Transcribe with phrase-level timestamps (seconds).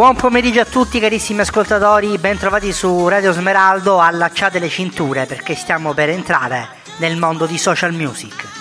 [0.00, 5.92] Buon pomeriggio a tutti carissimi ascoltatori, bentrovati su Radio Smeraldo, allacciate le cinture perché stiamo
[5.92, 6.68] per entrare
[7.00, 8.59] nel mondo di social music.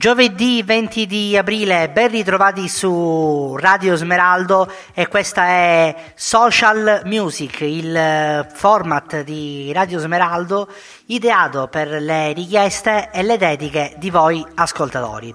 [0.00, 7.94] Giovedì 20 di aprile, ben ritrovati su Radio Smeraldo e questa è Social Music, il
[7.94, 10.70] eh, format di Radio Smeraldo
[11.08, 15.34] ideato per le richieste e le dediche di voi ascoltatori.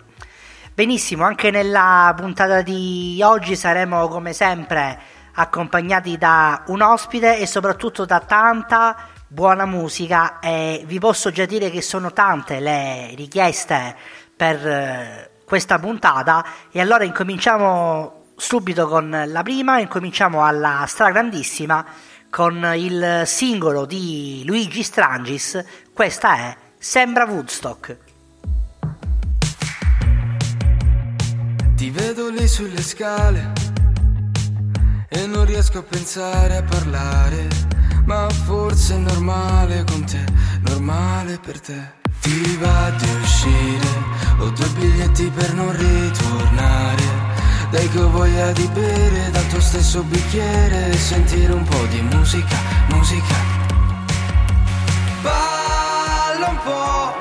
[0.73, 5.00] Benissimo, anche nella puntata di oggi saremo come sempre
[5.34, 11.69] accompagnati da un ospite e soprattutto da tanta buona musica e vi posso già dire
[11.69, 19.44] che sono tante le richieste per eh, questa puntata e allora incominciamo subito con la
[19.44, 21.85] prima, incominciamo alla stragrandissima
[22.29, 25.63] con il singolo di Luigi Strangis,
[25.94, 27.97] questa è Sembra Woodstock.
[31.75, 33.53] Ti vedo lì sulle scale
[35.07, 37.47] e non riesco a pensare a parlare,
[38.06, 40.24] ma forse è normale con te,
[40.62, 42.04] normale per te.
[42.25, 43.88] Ti va di uscire,
[44.40, 47.03] ho due biglietti per non ritornare.
[47.69, 52.02] Dai che ho voglia di bere dal tuo stesso bicchiere e sentire un po' di
[52.02, 53.36] musica, musica.
[55.22, 57.13] Balla un po',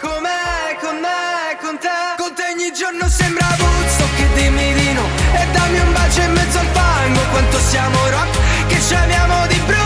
[0.00, 1.88] com'è con me, con te.
[2.16, 6.32] Con te ogni giorno sembra Woodstock che dimmi di no e dammi un bacio in
[6.32, 7.20] mezzo al fango.
[7.30, 9.85] Quanto siamo rock, che ci amiamo di brutto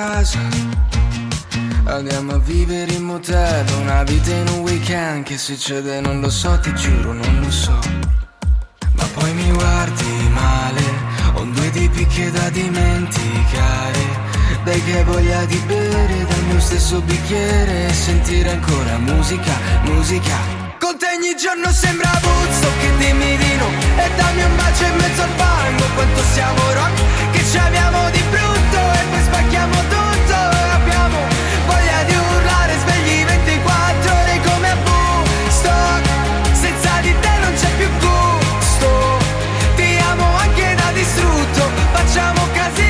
[0.00, 0.38] casa.
[1.84, 6.58] Andiamo a vivere in motel Una vita in un weekend Che succede non lo so,
[6.60, 7.78] ti giuro non lo so.
[8.92, 10.82] Ma poi mi guardi male
[11.34, 14.28] Ho due tipi che da dimenticare.
[14.64, 20.36] Dai che voglia di bere dal mio stesso bicchiere E sentire ancora musica, musica.
[20.78, 24.96] Con te ogni giorno sembra Woodstock che dimmi di no E dammi un bacio in
[24.96, 29.39] mezzo al fango Quanto siamo rock che ci amiamo di brutto E poi spacchiamo
[29.88, 30.34] tutto
[30.72, 31.18] abbiamo
[31.66, 36.06] voglia di urlare svegli 24 ore come a Woodstock
[36.52, 39.18] Senza di te non c'è più gusto.
[39.76, 42.89] Ti amo anche da distrutto Facciamo casino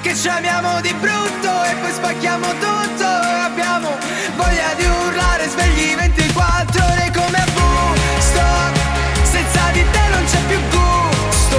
[0.00, 3.06] che ci amiamo di brutto e poi spacchiamo tutto.
[3.06, 3.88] Abbiamo
[4.36, 8.78] voglia di urlare svegli 24 ore come a gusto
[9.24, 11.58] senza di te non c'è più gusto.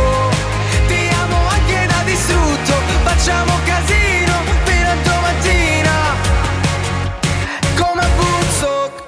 [0.87, 2.73] Ti amo anche da distrutto.
[3.03, 4.33] Facciamo casino
[4.63, 5.91] fino a domattina.
[7.77, 9.03] Come a Woodstock.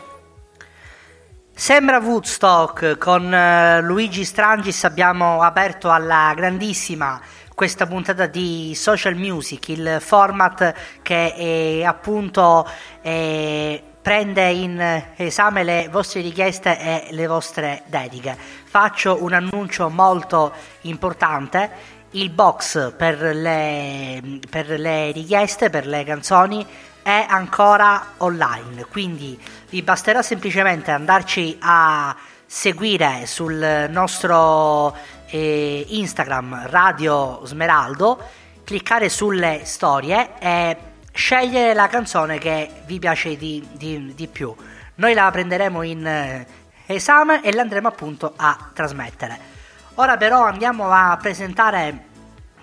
[1.53, 2.97] Sembra Woodstock.
[2.97, 7.19] Con eh, Luigi Strangis abbiamo aperto alla grandissima
[7.61, 10.73] questa puntata di Social Music, il format
[11.03, 12.67] che è, appunto
[12.99, 18.35] è, prende in esame le vostre richieste e le vostre dediche.
[18.63, 21.69] Faccio un annuncio molto importante.
[22.13, 26.65] Il box per le, per le richieste, per le canzoni
[27.03, 34.95] è ancora online, quindi vi basterà semplicemente andarci a seguire sul nostro
[35.31, 38.21] eh, Instagram Radio Smeraldo,
[38.63, 40.77] cliccare sulle storie e
[41.11, 44.53] scegliere la canzone che vi piace di, di, di più.
[44.95, 46.45] Noi la prenderemo in eh,
[46.85, 49.49] esame e l'andremo appunto a trasmettere.
[49.95, 52.05] Ora però andiamo a presentare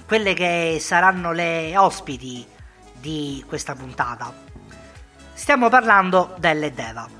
[0.07, 2.47] quelle che saranno le ospiti
[2.93, 4.33] di questa puntata.
[5.35, 7.18] Stiamo parlando delle Deva.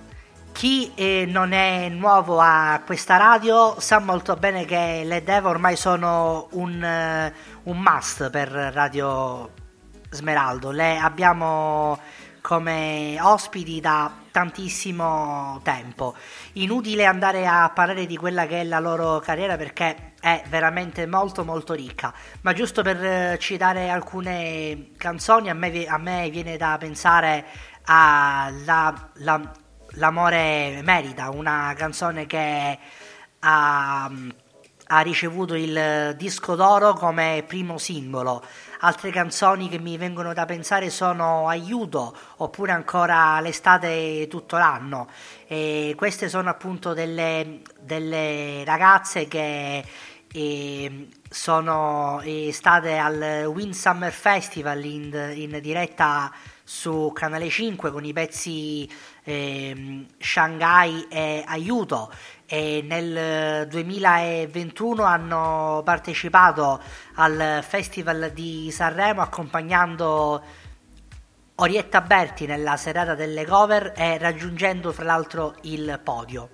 [0.59, 5.77] Chi eh, non è nuovo a questa radio sa molto bene che le Deva ormai
[5.77, 9.53] sono un, uh, un must per Radio
[10.11, 10.73] Smeraldo.
[10.73, 11.97] Le abbiamo
[12.41, 16.17] come ospiti da tantissimo tempo.
[16.55, 21.45] Inutile andare a parlare di quella che è la loro carriera perché è veramente molto
[21.45, 26.77] molto ricca, ma giusto per eh, citare alcune canzoni a me, a me viene da
[26.81, 27.45] pensare
[27.85, 29.53] a la, la,
[29.99, 32.79] L'amore merita, una canzone che
[33.41, 34.11] ha,
[34.87, 38.43] ha ricevuto il disco d'oro come primo singolo.
[38.81, 45.09] Altre canzoni che mi vengono da pensare sono Aiuto oppure ancora L'estate tutto l'anno.
[45.49, 49.85] E queste sono appunto delle, delle ragazze che
[50.31, 52.23] e sono
[52.53, 56.31] state al Wind Summer Festival in, in, diretta
[56.63, 58.89] su Canale 5 con i pezzi
[59.29, 62.11] eh, Shanghai e Aiuto
[62.47, 66.81] e nel 2021 hanno partecipato
[67.17, 70.43] al Festival di Sanremo accompagnando
[71.57, 76.49] Orietta Berti nella serata delle cover e raggiungendo fra l'altro il podio.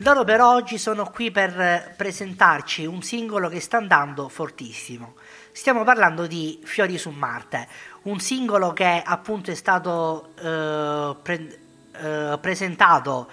[0.00, 5.14] Loro però oggi sono qui per presentarci un singolo che sta andando fortissimo.
[5.52, 7.66] Stiamo parlando di Fiori su Marte,
[8.06, 11.58] un singolo che appunto è stato eh, pre-
[11.92, 13.28] eh, presentato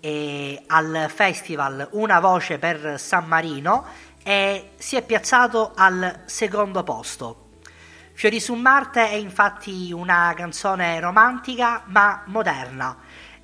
[0.00, 3.84] eh, al festival Una voce per San Marino
[4.22, 7.46] e si è piazzato al secondo posto.
[8.12, 12.96] Fiori su Marte è infatti una canzone romantica ma moderna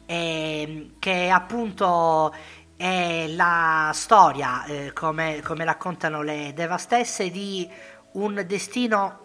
[0.04, 2.34] eh, che appunto
[2.76, 7.69] è la storia, eh, come, come, raccontano le Deva stesse, di
[8.12, 9.24] un destino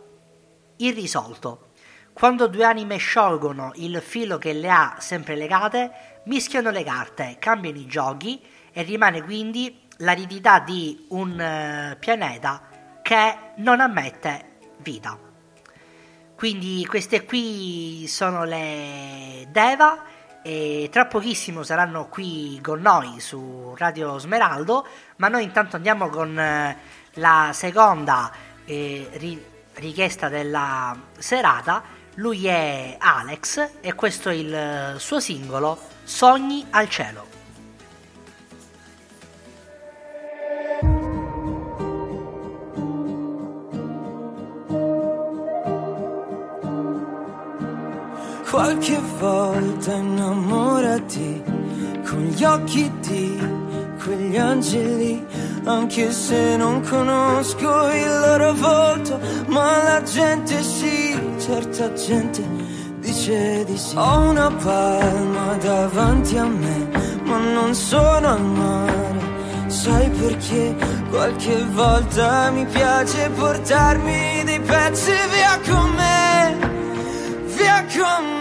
[0.79, 1.67] irrisolto.
[2.13, 7.77] Quando due anime sciolgono il filo che le ha sempre legate, mischiano le carte, cambiano
[7.77, 8.41] i giochi
[8.71, 12.61] e rimane quindi l'aridità di un uh, pianeta
[13.01, 15.17] che non ammette vita.
[16.35, 20.03] Quindi queste qui sono le Deva
[20.41, 24.87] e tra pochissimo saranno qui con noi su Radio Smeraldo,
[25.17, 26.77] ma noi intanto andiamo con eh,
[27.15, 28.31] la seconda
[28.63, 29.45] eh, ri-
[29.79, 31.83] richiesta della serata.
[32.15, 37.27] Lui è Alex e questo è il suo singolo Sogni al cielo.
[48.49, 51.43] Qualche volta innamorati
[52.05, 53.37] con gli occhi di
[54.03, 55.23] quegli angeli,
[55.69, 62.43] anche se non conosco il loro volto, ma la gente sì, certa gente
[62.99, 63.95] dice di sì.
[63.95, 66.89] Ho una palma davanti a me,
[67.23, 69.27] ma non sono al mare.
[69.67, 70.75] Sai perché
[71.11, 76.57] qualche volta mi piace portarmi dei pezzi via con me,
[77.55, 78.38] via con me.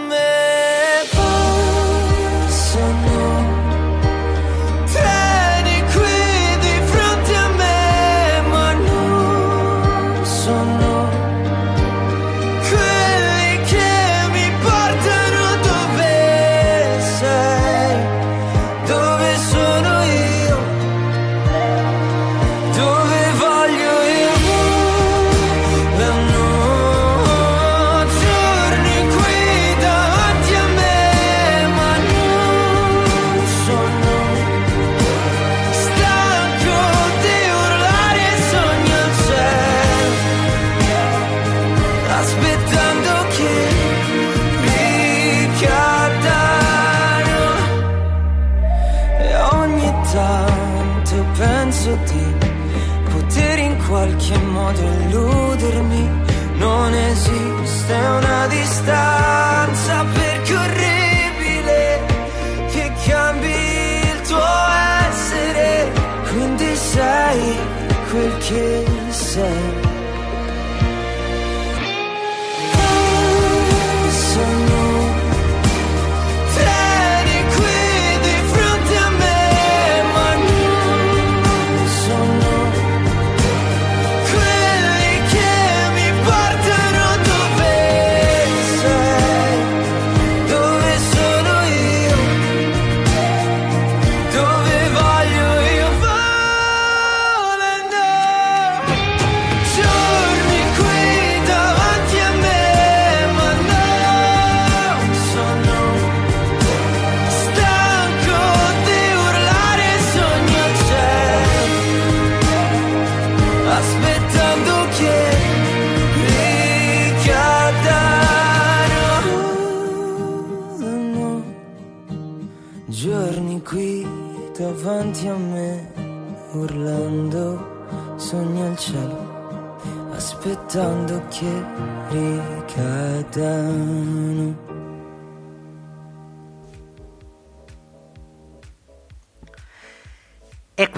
[57.89, 58.28] down.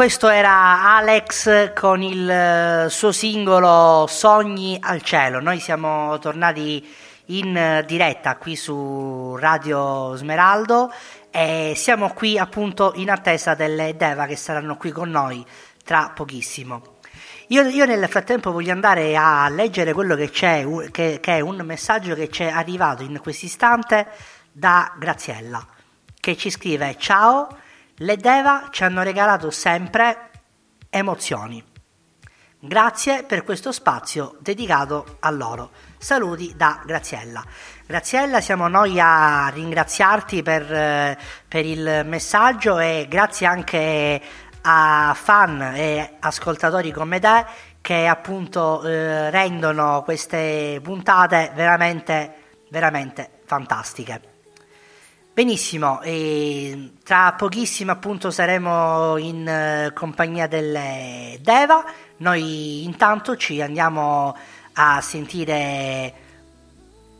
[0.02, 5.40] Questo era Alex con il eh, suo singolo Sogni al cielo.
[5.40, 6.84] Noi siamo tornati
[7.26, 10.92] in diretta qui su Radio Smeraldo
[11.30, 15.46] e siamo qui appunto in attesa delle Deva che saranno qui con noi
[15.86, 16.98] tra pochissimo.
[17.50, 21.58] Io, io nel frattempo voglio andare a leggere quello che c'è, che, che è un
[21.58, 24.08] messaggio che ci è arrivato in questo istante
[24.52, 25.64] da Graziella,
[26.20, 27.61] che ci scrive: Ciao,
[27.96, 30.30] le Deva ci hanno regalato sempre
[30.90, 31.64] emozioni.
[32.64, 35.72] Grazie per questo spazio dedicato a loro.
[35.98, 37.44] Saluti da Graziella.
[37.88, 41.18] Graziella, siamo noi a ringraziarti per,
[41.48, 44.22] per il messaggio e grazie anche
[44.62, 47.46] a fan e ascoltatori come te
[47.82, 52.34] che appunto eh, rendono queste puntate veramente,
[52.70, 54.31] veramente fantastiche.
[55.34, 61.86] Benissimo, e tra pochissimo appunto saremo in eh, compagnia delle Deva,
[62.18, 64.36] noi intanto ci andiamo
[64.74, 66.30] a sentire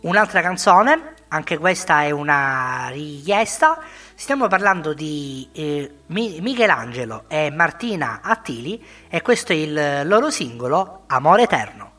[0.02, 3.80] Un'altra canzone, anche questa è una richiesta,
[4.16, 11.44] stiamo parlando di eh, Michelangelo e Martina Attili e questo è il loro singolo Amore
[11.44, 11.91] Eterno.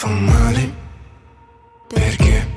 [0.00, 0.72] Fa male?
[1.86, 2.48] Perché?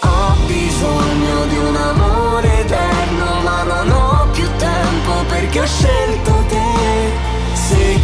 [0.00, 6.32] Ho bisogno di un amore eterno, ma non ho più tempo perché ho scelto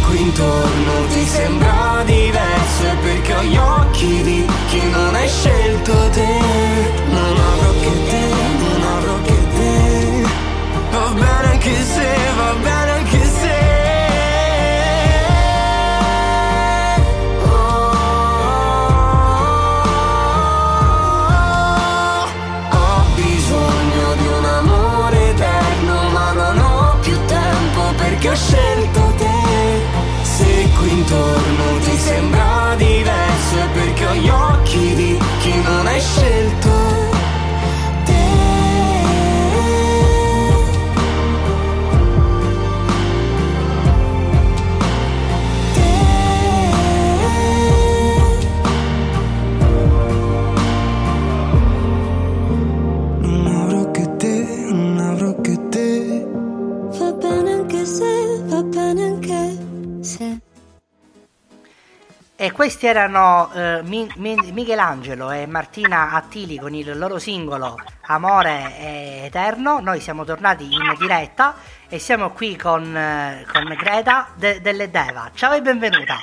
[0.09, 6.09] qui intorno ti sembra diverso è perché ho gli occhi di chi non hai scelto
[6.09, 6.58] te
[33.99, 34.38] diverso è
[62.59, 69.79] questi erano eh, Mi- Mi- Michelangelo e Martina Attili con il loro singolo Amore Eterno.
[69.79, 71.55] Noi siamo tornati in diretta
[71.87, 75.31] e siamo qui con, eh, con Greta de- delle Deva.
[75.33, 76.17] Ciao e benvenuta.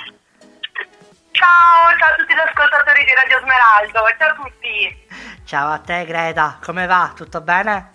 [1.31, 5.07] Ciao, ciao a tutti gli ascoltatori di Radio Smeraldo, ciao a tutti.
[5.43, 7.13] Ciao a te Greta, come va?
[7.15, 7.93] Tutto bene?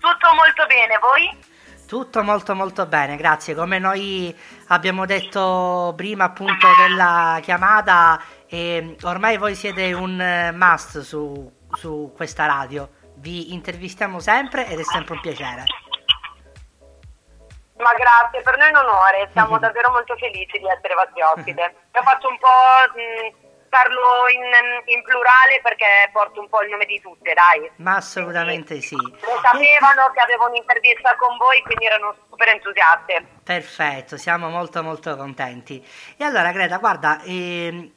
[0.00, 1.50] Tutto molto bene, voi?
[1.92, 3.54] Tutto molto molto bene, grazie.
[3.54, 4.34] Come noi
[4.68, 12.10] abbiamo detto prima appunto della chiamata, eh, ormai voi siete un eh, must su, su
[12.16, 12.88] questa radio.
[13.16, 15.64] Vi intervistiamo sempre ed è sempre un piacere.
[17.76, 21.74] Ma grazie, per noi è un onore, siamo davvero molto felici di essere vostri ospite.
[21.92, 22.48] Io faccio un po',
[22.96, 23.41] mh,
[23.72, 24.44] parlo in,
[24.94, 27.70] in plurale perché porto un po' il nome di tutte, dai.
[27.76, 28.96] Ma assolutamente sì.
[28.96, 33.24] Lo sapevano che avevo un'intervista con voi, quindi erano super entusiaste.
[33.42, 35.82] Perfetto, siamo molto molto contenti.
[36.18, 37.90] E allora Greta, guarda, ehm,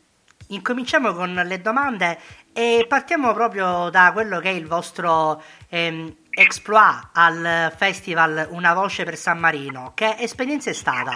[0.47, 2.19] incominciamo con le domande
[2.53, 9.03] e partiamo proprio da quello che è il vostro ehm, exploit al festival Una voce
[9.03, 9.91] per San Marino.
[9.93, 11.11] Che esperienza è stata?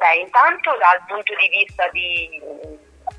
[0.00, 2.40] Beh, intanto dal punto di vista di,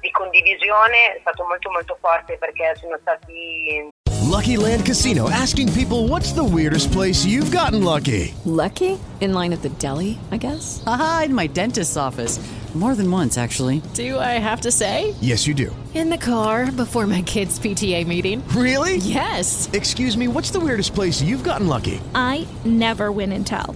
[0.01, 3.87] di condivisione è stato molto molto forte perché sono stati
[4.31, 8.33] Lucky Land Casino asking people what's the weirdest place you've gotten lucky?
[8.45, 8.97] Lucky?
[9.19, 10.81] In line at the deli, I guess?
[10.87, 12.39] Aha, in my dentist's office.
[12.73, 13.81] More than once, actually.
[13.95, 15.13] Do I have to say?
[15.19, 15.75] Yes, you do.
[15.93, 18.41] In the car before my kids' PTA meeting.
[18.55, 18.95] Really?
[18.95, 19.69] Yes.
[19.73, 21.99] Excuse me, what's the weirdest place you've gotten lucky?
[22.15, 23.75] I never win and tell.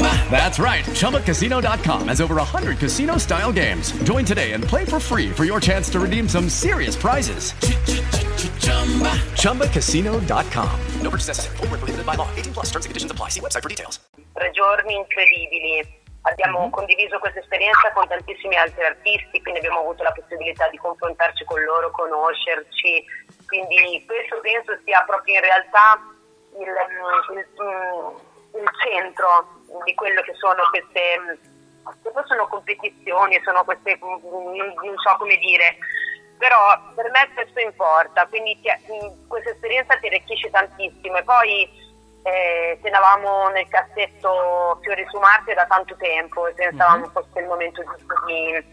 [0.00, 0.84] That's right.
[0.96, 3.92] ChumbaCasino.com has over 100 casino style games.
[4.04, 7.52] Join today and play for free for your chance to redeem some serious prizes.
[9.36, 10.70] ChumbaCasino.com.
[11.02, 11.56] No purchase necessary.
[11.68, 12.28] Where prohibited by law.
[12.36, 13.28] 18 plus terms and conditions apply.
[13.30, 14.00] See website for details.
[14.34, 16.00] tre giorni incredibili.
[16.24, 21.44] Abbiamo condiviso questa esperienza con tantissimi altri artisti, quindi abbiamo avuto la possibilità di confrontarci
[21.44, 23.04] con loro, conoscerci.
[23.46, 25.98] Quindi questo penso sia proprio in realtà
[26.54, 26.70] il,
[27.34, 31.38] il- il centro di quello che sono queste,
[32.02, 35.76] che sono competizioni, sono queste, non so come dire,
[36.38, 36.58] però
[36.94, 41.16] per me questo importa, quindi ti- questa esperienza ti arricchisce tantissimo.
[41.16, 41.70] E poi
[42.24, 47.82] eh, tenevamo nel cassetto Fiori su Marte da tanto tempo e pensavamo fosse il momento
[47.82, 48.64] giusto di,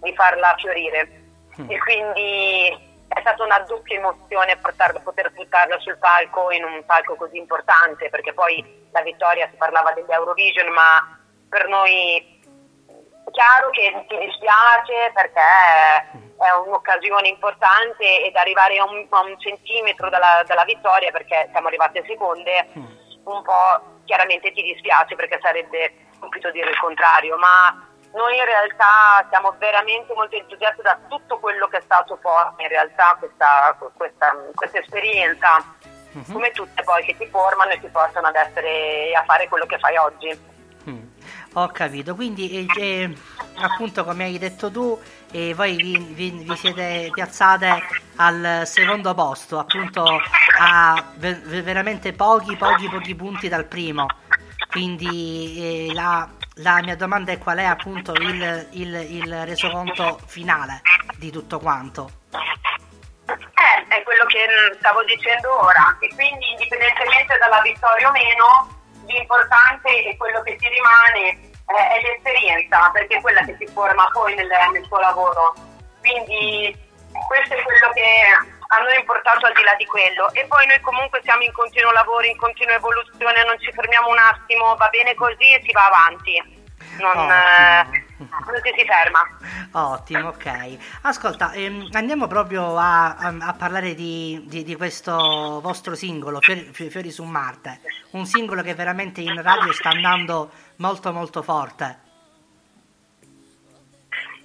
[0.00, 1.22] di farla fiorire.
[1.68, 7.14] E quindi è stata una doppia emozione portarla- poter buttarla sul palco in un palco
[7.14, 12.40] così importante, perché poi la vittoria si parlava degli Eurovision, ma per noi
[12.86, 15.40] è chiaro che ti dispiace perché
[16.38, 21.66] è un'occasione importante ed arrivare a un, a un centimetro dalla, dalla vittoria perché siamo
[21.66, 28.36] arrivate seconde, un po' chiaramente ti dispiace perché sarebbe stupido dire il contrario, ma noi
[28.36, 33.16] in realtà siamo veramente molto entusiasti da tutto quello che è stato poi in realtà
[33.18, 35.58] questa, questa, questa esperienza,
[36.32, 39.78] come tutte poi che ti formano e ti portano ad essere a fare quello che
[39.78, 40.52] fai oggi.
[41.56, 43.14] Ho capito, quindi eh, eh,
[43.56, 45.00] appunto come hai detto tu,
[45.30, 47.78] eh, voi vi, vi- vi siete piazzate
[48.16, 50.04] al secondo posto, appunto
[50.58, 54.06] a ve- ve- veramente pochi, pochi, pochi punti dal primo.
[54.68, 60.80] Quindi eh, la, la mia domanda è qual è appunto il, il, il resoconto finale
[61.16, 62.10] di tutto quanto.
[63.26, 65.96] Eh, è quello che mm, stavo dicendo ora.
[66.00, 68.68] E quindi indipendentemente dalla vittoria o meno,
[69.06, 74.08] l'importante è quello che ti rimane eh, è l'esperienza, perché è quella che ti forma
[74.12, 75.54] poi nel, nel tuo lavoro.
[76.00, 76.76] Quindi
[77.26, 78.04] questo è quello che
[78.66, 80.32] a noi è importato al di là di quello.
[80.32, 84.18] E poi noi comunque siamo in continuo lavoro, in continua evoluzione, non ci fermiamo un
[84.18, 86.53] attimo, va bene così e si va avanti.
[86.98, 89.26] Non, eh, non ci si ferma.
[89.72, 90.76] Ottimo, ok.
[91.02, 96.68] Ascolta, ehm, andiamo proprio a, a- a parlare di, di- di questo vostro singolo, Fiori,
[96.72, 97.80] Fi- Fiori su Marte.
[98.12, 101.98] Un singolo che veramente in radio sta andando molto molto forte.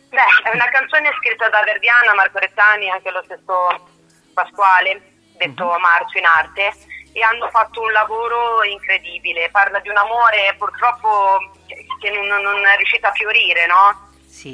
[0.10, 3.88] Beh, è una canzone scritta da Verdiana, Marco Rezzani e anche lo stesso
[4.34, 5.02] Pasquale,
[5.38, 6.74] detto Marcio in arte,
[7.14, 9.50] e hanno fatto un lavoro incredibile.
[9.50, 11.40] Parla di un amore purtroppo
[12.00, 14.08] che- non, non è riuscito a fiorire, no?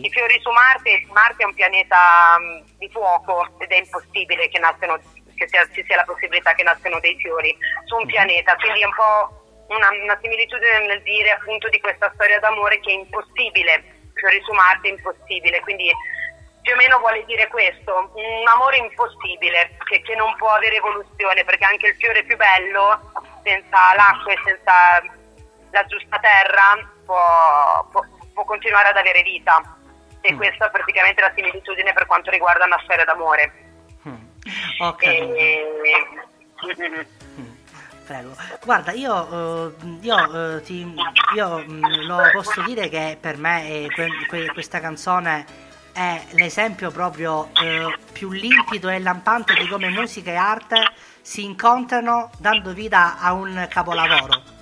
[0.06, 4.58] I fiori su Marte, Marte è un pianeta mh, di fuoco ed è impossibile che,
[4.58, 4.98] nascano,
[5.36, 8.86] che sia- ci sia la possibilità che nascano dei fiori su un pianeta, quindi è
[8.86, 14.10] un po' una, una similitudine nel dire appunto di questa storia d'amore che è impossibile,
[14.14, 15.92] fiori su Marte è impossibile, quindi
[16.66, 21.44] più o meno vuole dire questo, un amore impossibile che, che non può avere evoluzione
[21.44, 23.12] perché anche il fiore più bello
[23.44, 24.74] senza l'acqua e senza
[25.70, 26.74] la giusta terra
[27.06, 29.62] può, può- può continuare ad avere vita
[30.22, 33.54] e questa è praticamente la similitudine per quanto riguarda una storia d'amore.
[34.80, 35.34] Ho capito.
[35.36, 36.04] E-
[38.06, 38.36] Prego.
[38.64, 40.94] Guarda, io, eh, io, eh, ti-
[41.36, 45.44] io, mm, lo posso dire che per me eh, que- que- questa canzone
[45.96, 52.32] è l'esempio proprio eh, più limpido e lampante di come musica e arte si incontrano
[52.38, 54.54] dando vita a un capolavoro.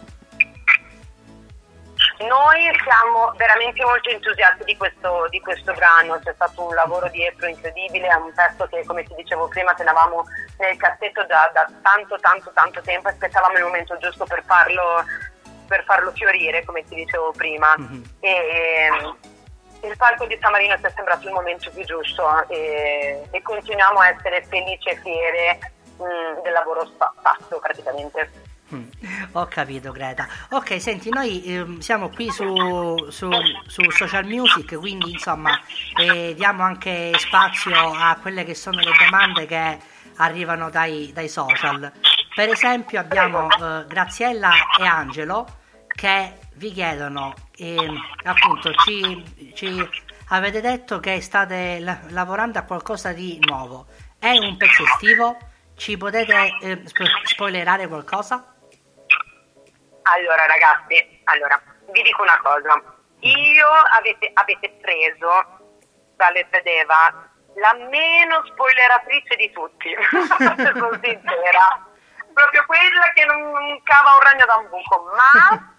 [2.19, 7.47] Noi siamo veramente molto entusiasti di questo, di questo brano, c'è stato un lavoro dietro
[7.47, 10.23] incredibile, è un testo che come ti dicevo prima tenevamo
[10.59, 15.03] nel cassetto da, da tanto tanto tanto tempo, aspettavamo il momento giusto per farlo,
[15.67, 17.75] per farlo fiorire come ti dicevo prima.
[18.19, 19.17] E, ehm,
[19.83, 23.99] il palco di San Marino ci è sembrato il momento più giusto e, e continuiamo
[23.99, 25.59] a essere felici e fiere
[25.97, 28.31] mh, del lavoro fa- fatto praticamente.
[28.73, 28.89] Mm,
[29.33, 30.27] Ho capito Greta.
[30.51, 33.29] Ok, senti, noi ehm, siamo qui su, su-
[33.67, 35.59] su Social Music, quindi insomma
[35.99, 39.77] eh, diamo anche spazio a quelle che sono le domande che
[40.17, 41.91] arrivano dai, dai social.
[42.33, 45.45] Per esempio abbiamo eh, Graziella e Angelo
[45.87, 49.89] che vi chiedono, ehm, appunto, ci, ci
[50.29, 53.87] avete detto che state la- lavorando a qualcosa di nuovo.
[54.19, 55.37] È un pezzo estivo?
[55.75, 58.53] Ci potete eh, spo- spoilerare qualcosa?
[60.03, 61.61] Allora ragazzi, allora,
[61.91, 62.81] vi dico una cosa.
[63.19, 65.29] Io avete, avete preso
[66.15, 69.89] dalle Fedeva la meno spoileratrice di tutti,
[70.27, 71.87] sono sincera.
[72.33, 75.72] Proprio quella che non cava un ragno da un buco, ma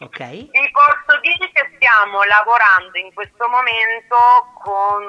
[0.00, 0.18] Ok.
[0.18, 4.16] vi posso dire che stiamo lavorando in questo momento
[4.62, 5.02] con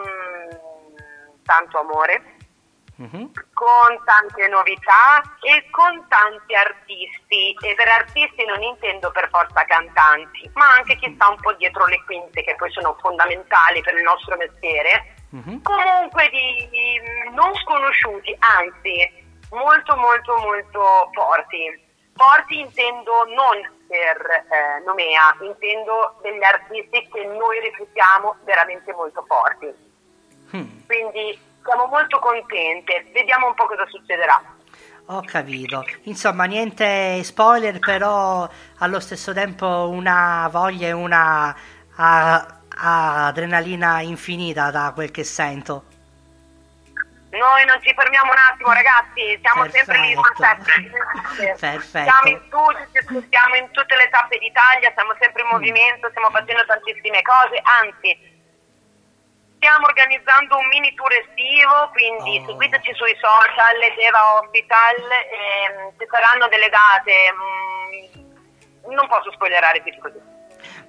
[1.44, 2.38] tanto amore,
[3.54, 7.56] con tante novità e con tanti artisti.
[7.62, 11.86] E per artisti non intendo per forza cantanti ma anche chi sta un po' dietro
[11.86, 15.16] le quinte che poi sono fondamentali per il nostro mestiere.
[15.62, 17.00] Comunque di, di
[17.36, 21.88] non sconosciuti anzi molto molto molto forti.
[22.16, 29.74] Forti intendo non per eh, Nomea intendo degli artisti che noi reputiamo veramente molto forti
[30.86, 34.42] quindi siamo molto contente, vediamo un po' cosa succederà.
[35.12, 35.86] Ho capito.
[36.04, 38.48] Insomma, niente spoiler, però
[38.80, 41.56] allo stesso tempo una voglia e una
[41.96, 45.84] a- a- adrenalina infinita da quel che sento.
[47.30, 51.60] Noi non ci fermiamo un attimo ragazzi, siamo sempre lì sul set.
[51.60, 52.10] Perfetto.
[52.10, 56.32] Siamo in studio, ci spostiamo in tutte le tappe d'Italia, siamo sempre in movimento, stiamo
[56.32, 58.18] facendo tantissime cose, anzi
[59.60, 66.48] stiamo organizzando un mini tour estivo, quindi seguiteci sui social, Deva Hospital, ehm, ci saranno
[66.48, 70.39] delle date, mm, non posso spoilerare più di così.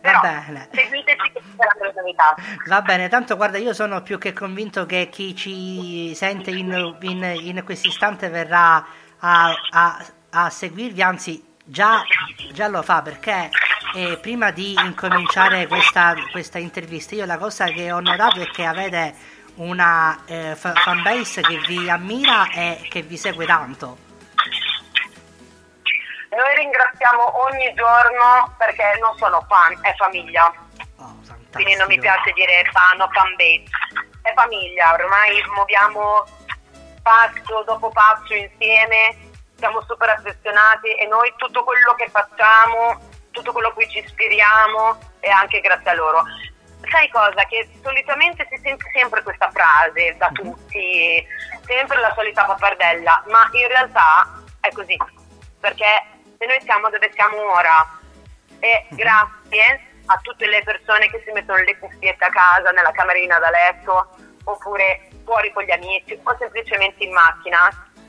[0.02, 0.68] Va bene.
[0.72, 2.34] Seguiteci che ci saranno le novità.
[2.66, 7.22] Va bene, tanto guarda, io sono più che convinto che chi ci sente in, in,
[7.42, 8.84] in questo istante verrà
[9.18, 12.02] a, a- a seguirvi, anzi già,
[12.52, 13.50] già lo fa perché
[13.94, 18.64] eh, prima di incominciare questa, questa intervista io la cosa che ho notato è che
[18.64, 19.14] avete
[19.56, 24.08] una eh, fa- fanbase che vi ammira e che vi segue tanto.
[26.30, 30.52] Noi ringraziamo ogni giorno perché non sono fan, è famiglia.
[31.52, 33.64] Quindi non mi piace dire fan o fan base.
[34.22, 36.24] È famiglia, ormai muoviamo
[37.02, 39.16] passo dopo passo insieme,
[39.56, 43.00] siamo super affezionati e noi tutto quello che facciamo,
[43.32, 46.22] tutto quello a cui ci ispiriamo è anche grazie a loro.
[46.88, 47.44] Sai cosa?
[47.44, 51.26] Che solitamente si sente sempre questa frase da tutti,
[51.66, 54.96] sempre la solita pappardella, ma in realtà è così,
[55.58, 57.86] perché se noi siamo dove siamo ora
[58.60, 63.38] e grazie a tutte le persone che si mettono le cuffiette a casa, nella camerina
[63.38, 67.68] da letto, oppure fuori con gli amici o semplicemente in macchina.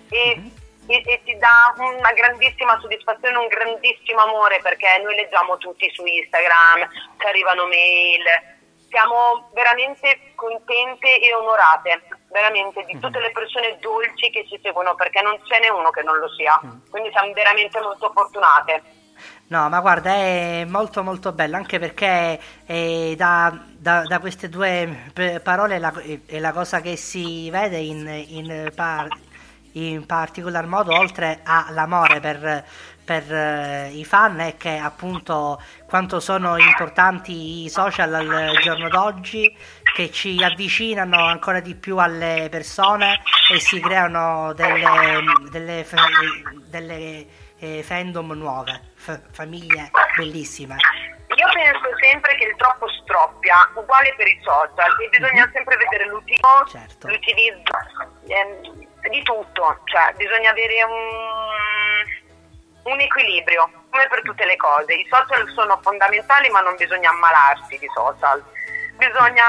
[0.10, 0.50] E,
[0.88, 6.06] e- e ti dà una grandissima soddisfazione, un grandissimo amore perché noi leggiamo tutti su
[6.06, 6.88] Instagram,
[7.20, 8.24] ci arrivano mail,
[8.92, 15.22] siamo veramente contente e onorate, veramente di tutte le persone dolci che ci seguono perché
[15.22, 18.84] non ce n'è uno che non lo sia, quindi siamo veramente molto fortunate.
[19.48, 25.12] No, ma guarda, è molto molto bello, anche perché eh, da, da- da queste due
[25.44, 25.94] parole la,
[26.26, 29.10] è la cosa che si vede in, in par-
[29.74, 32.66] in particolar modo, oltre all'amore per,
[33.12, 39.54] per, eh, i fan, è che appunto quanto sono importanti i social al giorno d'oggi,
[39.94, 43.22] che ci avvicinano ancora di più alle persone
[43.52, 45.86] e si creano delle, delle,
[46.70, 47.28] delle,
[47.60, 50.78] eh, fandom nuove, fa- famiglie bellissime.
[51.36, 56.08] Io penso sempre che il troppo stroppia, uguale per i social, e bisogna sempre vedere
[56.08, 57.72] l'utilizzo, l'utilizzo
[58.28, 61.91] ehm, di tutto, cioè bisogna avere un,
[62.84, 64.94] un equilibrio, come per tutte le cose.
[64.94, 68.44] I social sono fondamentali ma non bisogna ammalarsi di social,
[68.98, 69.46] bisogna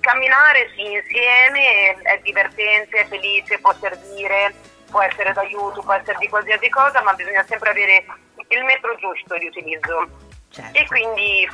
[0.00, 4.54] camminare sì insieme, è divertente, è felice, può servire,
[4.90, 8.04] può essere d'aiuto, può essere di qualsiasi cosa, ma bisogna sempre avere
[8.48, 10.08] il metro giusto di utilizzo.
[10.72, 11.48] E quindi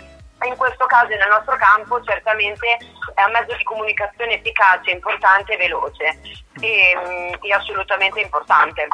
[0.45, 2.77] in questo caso nel nostro campo certamente
[3.15, 6.21] è un mezzo di comunicazione efficace, importante e veloce
[6.61, 8.89] e, mm, e assolutamente importante.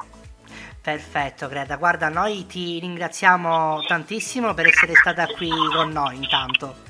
[0.81, 1.77] Perfetto, Greta.
[1.77, 6.87] Guarda, noi ti ringraziamo tantissimo per essere stata qui con noi intanto.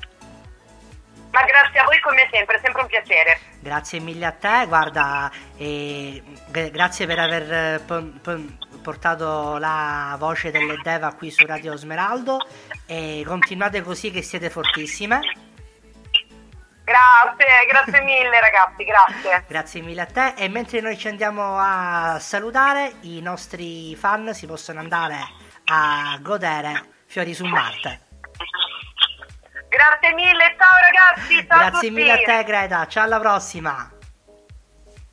[1.31, 3.39] Ma grazie a voi come sempre, è sempre un piacere.
[3.59, 8.41] Grazie mille a te, guarda, e gra- grazie per aver eh, po- po-
[8.81, 12.37] portato la voce delle Deva qui su Radio Smeraldo
[12.87, 15.19] e continuate così che siete fortissime.
[16.89, 19.45] Grazie, grazie mille ragazzi, grazie.
[19.47, 24.47] Grazie mille a te e mentre noi ci andiamo a salutare, i nostri fan si
[24.47, 25.17] possono andare
[25.65, 28.07] a godere Fiori su Marte.
[29.69, 32.01] Grazie mille, ciao ragazzi, ciao a Grazie tutti.
[32.01, 33.91] mille a te Greta, ciao alla prossima.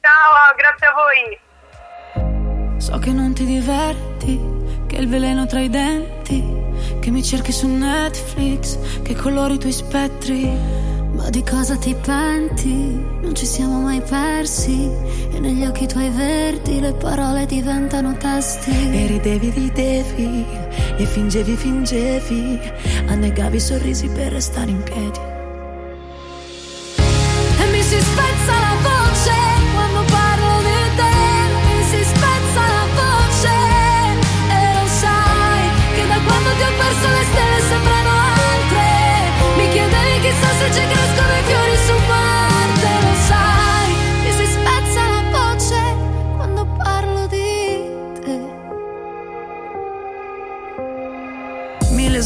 [0.01, 2.81] Ciao, grazie a voi.
[2.81, 6.43] So che non ti diverti, che il veleno tra i denti,
[7.03, 10.95] che mi cerchi su Netflix, che colori i tuoi spettri.
[11.29, 13.05] Di cosa ti penti?
[13.21, 14.89] Non ci siamo mai persi.
[15.33, 18.71] E negli occhi tuoi verdi le parole diventano testi.
[18.71, 20.47] E ridevi, ridevi,
[20.97, 22.61] e fingevi, fingevi,
[23.09, 25.19] annegavi i sorrisi per restare in piedi.
[27.59, 29.35] E mi si spezza la voce
[29.75, 31.17] quando parlo di te.
[31.67, 33.55] Mi si spezza la voce.
[34.49, 38.87] E lo sai che da quando ti ho perso le stelle sembrano altre.
[39.57, 40.87] Mi chiedevi chissà se ci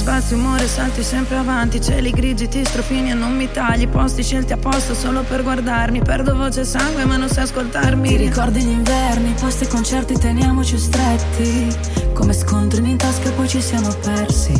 [0.00, 4.54] sbalzi, umore, salti sempre avanti, cieli grigi, ti strofini e non mi tagli, posti scelti
[4.54, 8.08] apposta solo per guardarmi, perdo voce e sangue ma non sai ascoltarmi.
[8.08, 11.68] Ti ricordi gli inverni, posti e concerti, teniamoci stretti.
[12.14, 14.52] Come scontrini in tasca e poi ci siamo persi.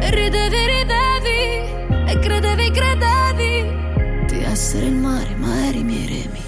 [0.00, 2.10] E ridevi, ridevi.
[2.10, 4.26] E credevi, credevi.
[4.26, 6.40] Di essere il mare, ma eri i miei remi.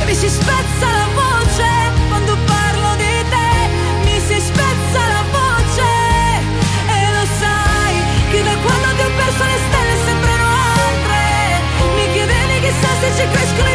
[0.00, 1.89] E mi si spezza la voce
[13.20, 13.69] chissà se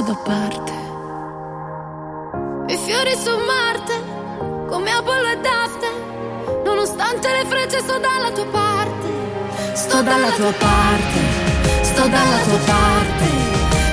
[0.00, 0.72] messo da parte.
[2.72, 3.94] I fiori su Marte,
[4.68, 6.62] come Apollo e Dafne.
[6.64, 9.08] Nonostante le frecce sto dalla tua parte.
[9.74, 11.20] Sto dalla tua parte,
[11.82, 13.26] sto dalla tua parte,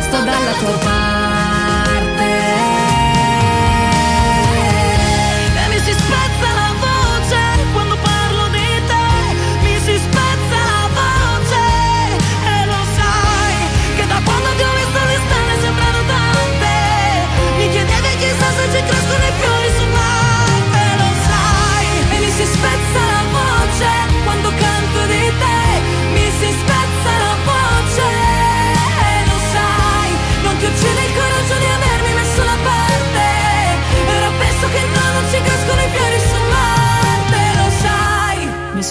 [0.02, 1.17] sto dalla tua parte.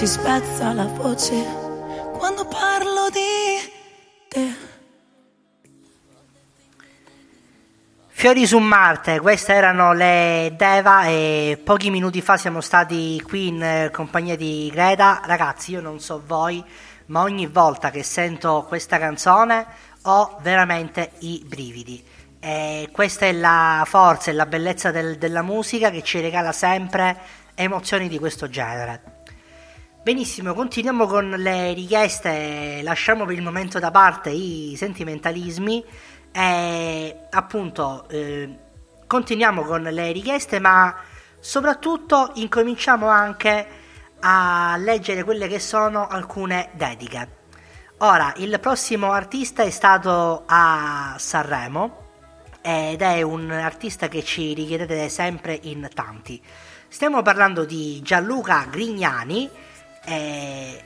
[0.07, 1.35] Alza la voce
[2.17, 3.73] quando parlo di
[4.29, 4.55] te.
[8.07, 13.61] Fiori su Marte, queste erano le Deva e pochi minuti fa siamo stati qui in
[13.61, 15.23] eh, compagnia di Greta.
[15.25, 16.65] Ragazzi, io non so voi,
[17.07, 19.67] ma ogni volta che sento questa canzone
[20.03, 22.03] ho veramente i brividi.
[22.39, 27.19] E questa è la forza e la bellezza del- della musica che ci regala sempre
[27.57, 29.16] emozioni di questo genere.
[30.07, 35.85] Benissimo, continuiamo con le richieste, lasciamo per il momento da parte i sentimentalismi
[36.31, 38.57] e appunto eh,
[39.05, 40.95] continuiamo con le richieste, ma
[41.41, 43.67] soprattutto incominciamo anche
[44.21, 47.29] a leggere quelle che sono alcune dediche.
[47.99, 52.05] Ora, il prossimo artista è stato a Sanremo
[52.63, 56.41] ed è un artista che ci richiedete sempre in tanti.
[56.87, 59.51] Stiamo parlando di Gianluca Grignani,
[60.07, 60.85] e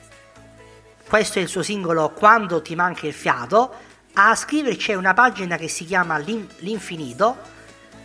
[1.06, 3.74] questo è il suo singolo Quando ti manca il fiato.
[4.14, 7.37] A scriverci c'è una pagina che si chiama L'in- L'Infinito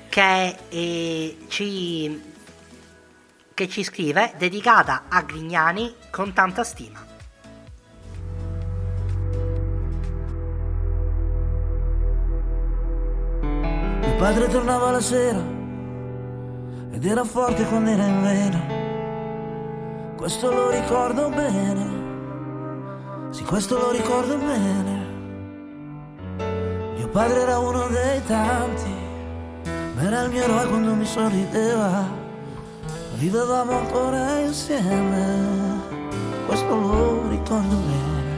[0.09, 2.21] che, eh, ci,
[3.53, 7.05] che ci scrive dedicata a Grignani con tanta stima.
[13.99, 15.43] Mio padre tornava la sera
[16.91, 18.84] ed era forte quando era in vena.
[20.15, 22.03] Questo lo ricordo bene.
[23.31, 25.03] Sì, questo lo ricordo bene.
[26.95, 28.93] Mio padre era uno dei tanti,
[29.93, 32.05] ma era il mio eroe quando mi sorrideva.
[33.15, 35.81] Vivevamo ancora insieme,
[36.47, 38.37] questo lo ricordo bene.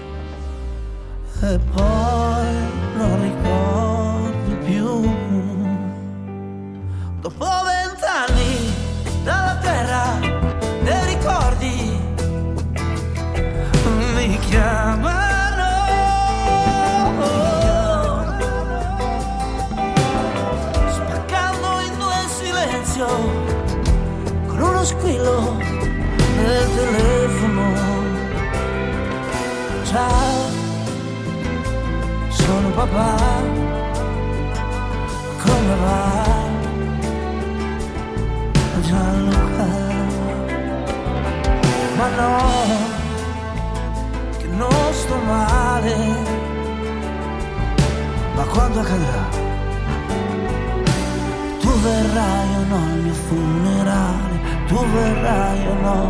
[1.53, 2.55] E poi
[2.97, 5.09] non ricordo più.
[7.21, 7.45] Dopo
[32.77, 33.15] papà,
[35.43, 36.25] come va?
[38.81, 39.67] Gianluca,
[41.97, 42.35] ma no,
[44.37, 45.95] che non sto male,
[48.35, 49.23] ma quando accadrà?
[51.61, 54.35] Tu verrai o no al mio funerale,
[54.67, 56.01] tu verrai o no,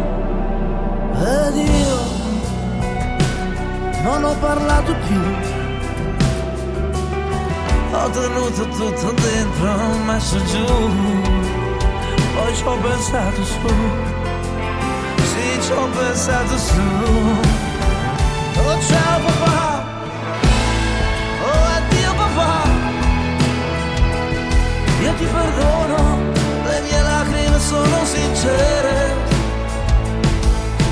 [1.32, 2.00] ed io
[4.04, 5.57] non ho parlato più.
[8.00, 10.66] Ho tenuto tutto dentro, ho messo giù.
[12.36, 13.68] Poi ci ho pensato su,
[15.24, 16.82] sì ci ho pensato su.
[18.60, 19.84] Oh ciao papà,
[21.44, 22.54] oh addio papà,
[25.02, 26.18] io ti perdono,
[26.66, 29.16] le mie lacrime sono sincere,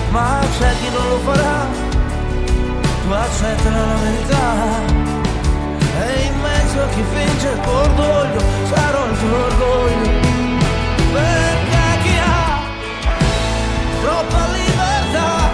[0.10, 1.68] ma c'è chi non lo farà,
[3.04, 5.05] tu accettala la verità.
[6.26, 7.04] In mezzo a chi
[7.62, 8.40] tuo orgoglio,
[8.72, 10.10] sarò il tuo orgoglio
[11.14, 12.62] perché chi ha
[14.02, 15.50] troppa libertà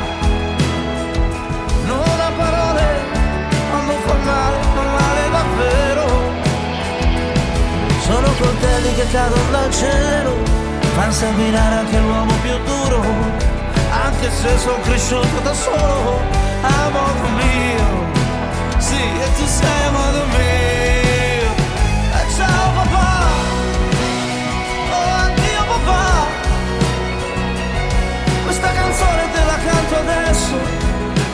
[1.85, 2.85] non ha parole
[3.69, 6.05] quando fa male, fa male davvero.
[8.01, 10.35] Sono coltelli che cadono dal cielo,
[10.95, 13.03] fanno sanguinare anche l'uomo più duro,
[14.05, 16.19] anche se sono cresciuto da solo,
[16.61, 18.20] a modo mio.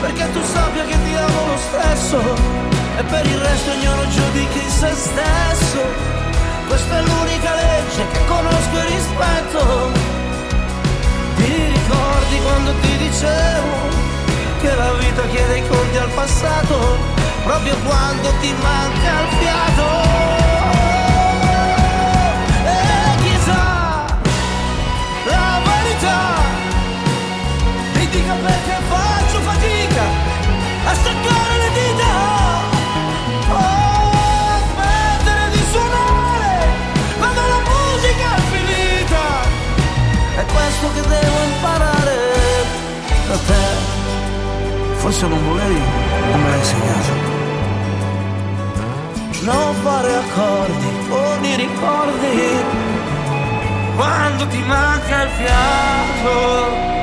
[0.00, 2.18] Perché tu sappia che ti amo lo stesso.
[2.98, 5.82] E per il resto ognuno giudichi se stesso.
[6.66, 9.90] Questa è l'unica legge che conosco e rispetto.
[11.36, 13.76] Ti ricordi quando ti dicevo
[14.60, 20.06] Che la vita chiede i conti al passato Proprio quando ti manca il fiato.
[28.40, 30.02] Perché faccio fatica
[30.84, 32.10] a staccare le dita.
[33.50, 36.52] Oh, smettere di suonare
[37.18, 39.24] quando la musica è finita.
[40.36, 42.16] È questo che devo imparare
[43.28, 43.64] da te.
[44.98, 45.80] Forse non volevi
[46.30, 47.27] non me l'hai insegnato
[49.42, 52.56] non fare accordi con i ricordi
[53.96, 56.97] quando ti manca il fiato.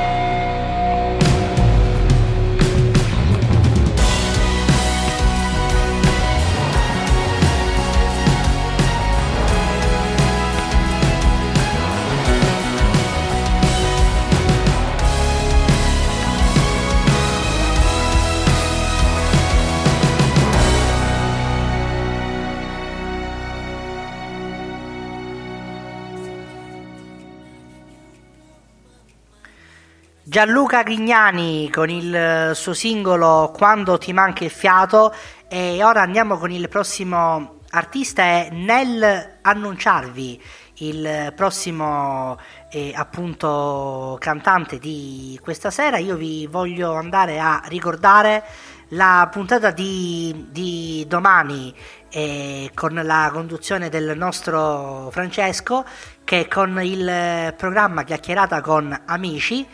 [30.36, 35.14] Gianluca Grignani con il suo singolo Quando ti manca il fiato.
[35.48, 40.42] E ora andiamo con il prossimo artista e nel annunciarvi
[40.80, 42.38] il prossimo
[42.70, 45.96] eh, appunto cantante di questa sera.
[45.96, 48.44] Io vi voglio andare a ricordare
[48.88, 51.74] la puntata di, di domani
[52.10, 55.86] eh, con la conduzione del nostro Francesco
[56.24, 59.66] che con il programma Chiacchierata con Amici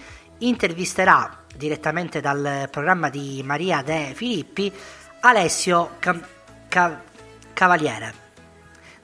[0.47, 4.72] intervisterà direttamente dal programma di Maria De Filippi
[5.20, 6.24] Alessio Cam-
[6.68, 7.01] Ca-
[7.53, 8.20] Cavaliere.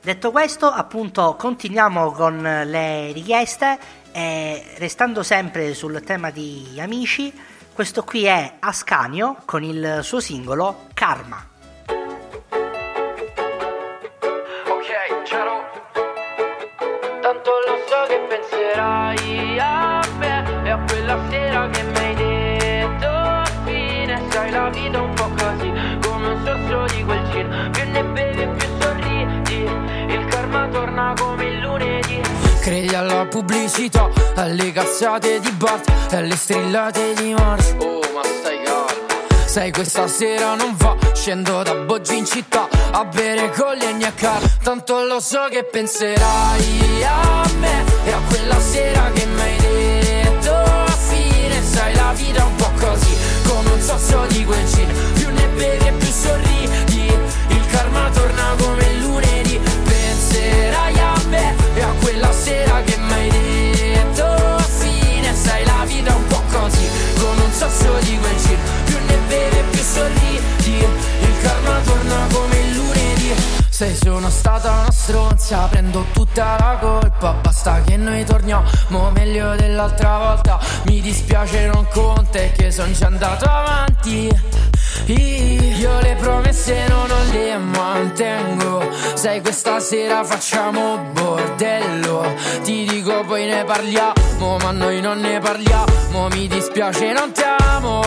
[0.01, 3.78] Detto questo, appunto, continuiamo con le richieste
[4.12, 7.32] e restando sempre sul tema di amici,
[7.74, 11.47] questo qui è Ascanio con il suo singolo Karma.
[14.66, 15.62] Ok, ciao.
[17.20, 19.97] Tanto lo so che penserai a
[21.09, 24.22] quella sera che mi hai detto fine.
[24.28, 25.72] Sai la vita è un po' così,
[26.06, 27.70] come un sorso di quel gin.
[27.72, 29.70] Più ne bevi e più sorridi,
[30.12, 32.20] il karma torna come il lunedì.
[32.61, 37.74] Credi alla pubblicità, alle cazzate di Bart e alle strillate di Mars.
[37.78, 39.46] Oh, ma stai calmo.
[39.46, 44.42] Sai questa sera non va, scendo da Boggi in città a bere con gli car
[44.62, 49.98] Tanto lo so che penserai a me e a quella sera che mi hai detto
[50.04, 50.07] a.
[51.79, 53.16] Sai la vita un po' così,
[53.47, 54.93] come un sasso di quel gin.
[55.14, 57.07] Più ne bevi e più sorridi,
[57.51, 58.88] il karma torna come
[75.89, 77.32] prendo tutta la colpa.
[77.32, 78.64] Basta che noi torniamo
[79.14, 80.59] meglio dell'altra volta.
[80.84, 84.28] Mi dispiace, non conta è che sono già andato avanti.
[85.07, 88.82] Io le promesse non le mantengo.
[89.14, 92.34] Sai, questa sera facciamo bordello.
[92.62, 96.28] Ti dico, poi ne parliamo, ma noi non ne parliamo.
[96.30, 98.03] Mi dispiace, non ti amo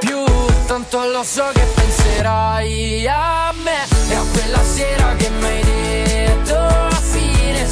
[0.00, 0.24] più.
[0.66, 5.85] Tanto lo so che penserai a me e a quella sera che mi hai detto.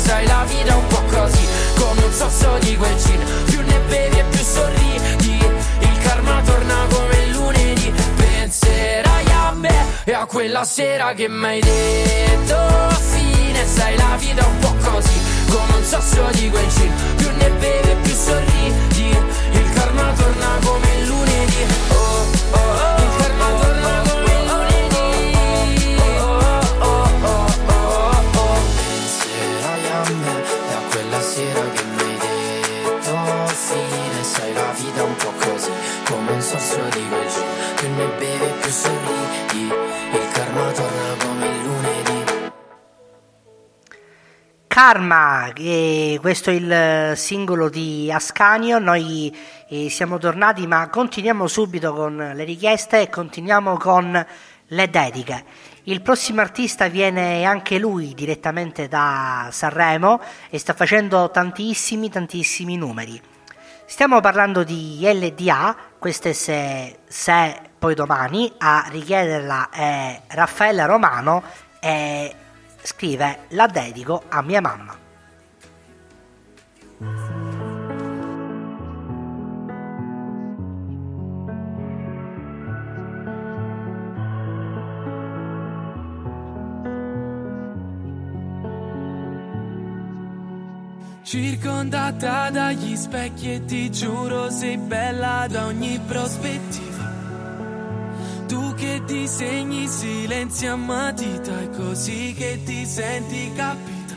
[0.04, 1.46] Sai, la vita un po' così,
[1.76, 3.20] come un sasso di quel gin.
[3.46, 5.38] Più ne bevi e più sorridi.
[5.78, 7.90] Il karma torna come il lunedì.
[8.16, 9.74] Penserai a me
[10.04, 12.56] e a quella sera che mi hai detto
[13.12, 13.66] fine.
[13.66, 16.92] Sai, la vita un po' così, come un sasso di quel gin.
[17.16, 19.16] Più ne bevi e più sorridi.
[19.52, 21.66] Il karma torna come il lunedì.
[21.88, 22.33] Oh.
[44.74, 49.32] Karma, eh, questo è il singolo di Ascanio, noi
[49.68, 54.26] eh, siamo tornati ma continuiamo subito con le richieste e continuiamo con
[54.66, 55.44] le dediche.
[55.84, 60.20] Il prossimo artista viene anche lui direttamente da Sanremo
[60.50, 63.22] e sta facendo tantissimi tantissimi numeri.
[63.86, 71.44] Stiamo parlando di LDA, queste se, se poi domani a richiederla è Raffaella Romano
[71.78, 72.34] e
[72.84, 74.98] scrive la dedico a mia mamma.
[91.22, 97.13] Circondata dagli specchi e ti giuro sei bella da ogni prospettiva.
[98.76, 104.14] Che disegni silenzi a matita è così che ti senti capita.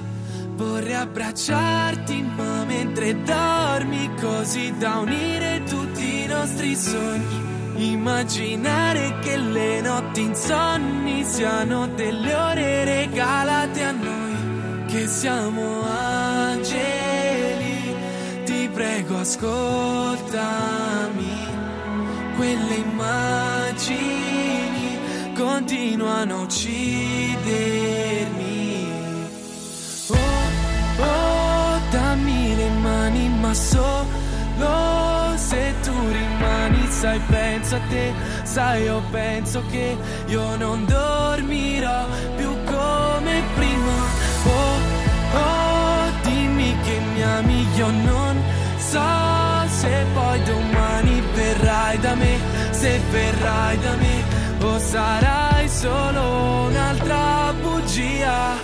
[0.55, 7.55] Vorrei abbracciarti ma mentre dormi così da unire tutti i nostri sogni.
[7.75, 17.05] Immaginare che le notti insonni siano delle ore regalate a noi, che siamo angeli.
[18.43, 20.65] Ti prego ascoltami
[22.35, 24.26] quelle immagini
[25.37, 27.35] continuano a uccidermi.
[30.07, 30.15] Oh,
[30.99, 38.13] oh, dammi le mani, ma solo se tu rimani, sai, penso a te,
[38.43, 43.95] sai, io penso che io non dormirò più come prima.
[44.45, 44.79] Oh,
[45.37, 48.41] oh, dimmi che mi ami, io non
[48.77, 48.99] so
[49.67, 51.17] se poi domani
[52.79, 54.16] se verrai da me
[54.61, 58.55] o sarai solo un'altra bugia.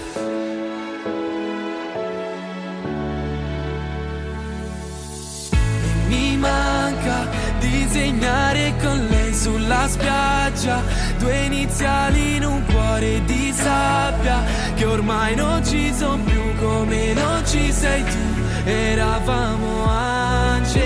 [5.81, 7.27] E mi manca
[7.59, 10.81] disegnare con lei sulla spiaggia
[11.17, 14.43] due iniziali in un cuore di sabbia
[14.75, 18.41] che ormai non ci sono più come non ci sei tu.
[18.65, 20.79] Eravamo angeli,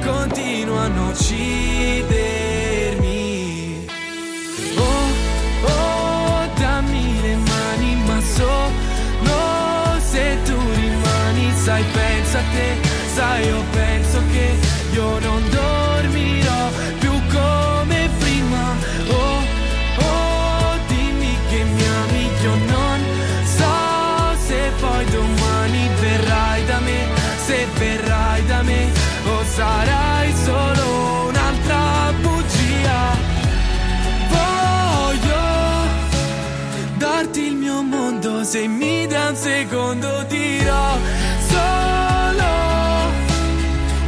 [0.02, 2.16] continuano a uccidermi.
[4.78, 5.12] Oh,
[5.68, 12.78] oh, dammi le mani, ma solo se tu rimani, sai, pensa a te,
[13.14, 14.56] sai, io penso che
[14.94, 15.93] io non dormirò
[38.54, 40.90] se mi dai un secondo dirò
[41.52, 42.52] solo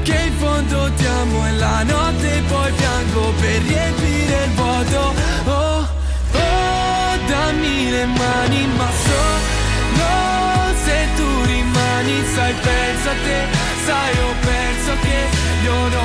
[0.03, 5.13] che in fondo ti amo e la notte poi piango per riempire il vuoto.
[5.45, 5.87] Oh
[6.43, 10.09] oh dammi le mani ma solo
[10.83, 13.39] se tu rimani sai pensa a te
[13.85, 15.19] sai io penso che
[15.63, 16.04] io non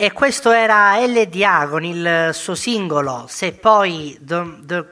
[0.00, 3.24] E questo era LDA con il suo singolo.
[3.28, 4.88] Se poi do- do-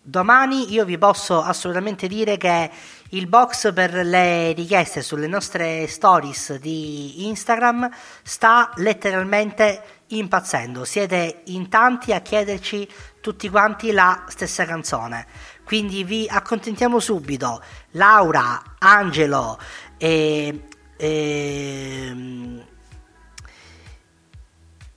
[0.00, 2.70] domani io vi posso assolutamente dire che
[3.10, 7.90] il box per le richieste sulle nostre stories di Instagram
[8.22, 10.86] sta letteralmente impazzendo.
[10.86, 12.88] Siete in tanti a chiederci
[13.20, 15.26] tutti quanti la stessa canzone.
[15.62, 17.62] Quindi vi accontentiamo subito.
[17.90, 19.58] Laura, Angelo
[19.98, 20.68] e.
[20.96, 22.70] e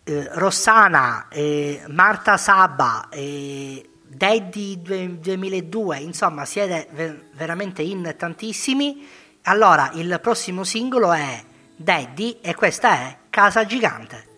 [0.06, 9.06] eh, Rossana, eh, Marta Saba, eh, Daddy 2002, insomma siete ver- veramente in tantissimi.
[9.44, 11.44] Allora, il prossimo singolo è
[11.76, 14.35] Daddy e questa è Casa Gigante.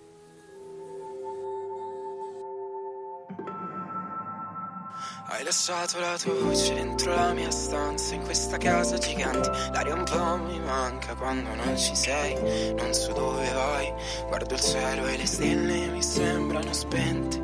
[5.38, 9.48] Hai lasciato la tua voce dentro la mia stanza In questa casa gigante.
[9.72, 13.94] L'aria un po' mi manca quando non ci sei Non so dove vai.
[14.30, 17.40] Guardo il cielo e le stelle mi sembrano spente.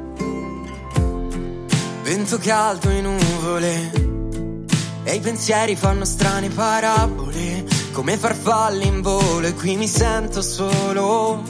[2.01, 3.91] Vento caldo e nuvole
[5.03, 7.63] E i pensieri fanno strane parabole.
[7.91, 11.43] Come farfalle in volo E qui mi sento solo.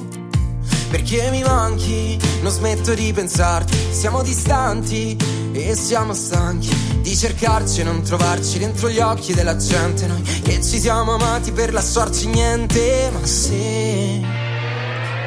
[0.89, 3.93] Perché mi manchi, non smetto di pensarti.
[3.93, 10.07] Siamo distanti e siamo stanchi di cercarci e non trovarci dentro gli occhi della gente.
[10.07, 14.21] Noi che ci siamo amati per lasciarci niente, ma se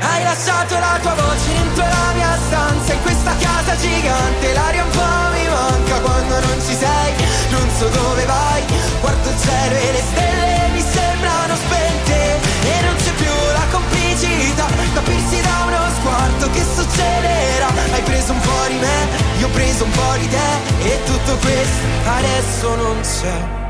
[0.00, 4.90] hai lasciato la tua voce dentro la mia stanza, in questa casa gigante, l'aria un
[4.90, 7.12] po' mi manca quando non ci sei.
[7.50, 8.62] Non so dove vai,
[9.00, 14.66] guardo il cielo e le stelle mi sembrano spente e non c'è più la complicità,
[14.94, 15.75] capirsi da uno
[16.06, 17.68] sguardo che succederà.
[17.92, 21.36] Hai preso un po' di me, io ho preso un po' di te e tutto
[21.38, 23.64] questo adesso non c'è.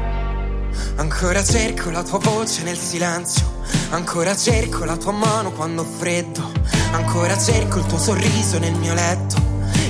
[0.97, 3.61] Ancora cerco la tua voce nel silenzio,
[3.91, 6.53] ancora cerco la tua mano quando ho freddo,
[6.93, 9.37] ancora cerco il tuo sorriso nel mio letto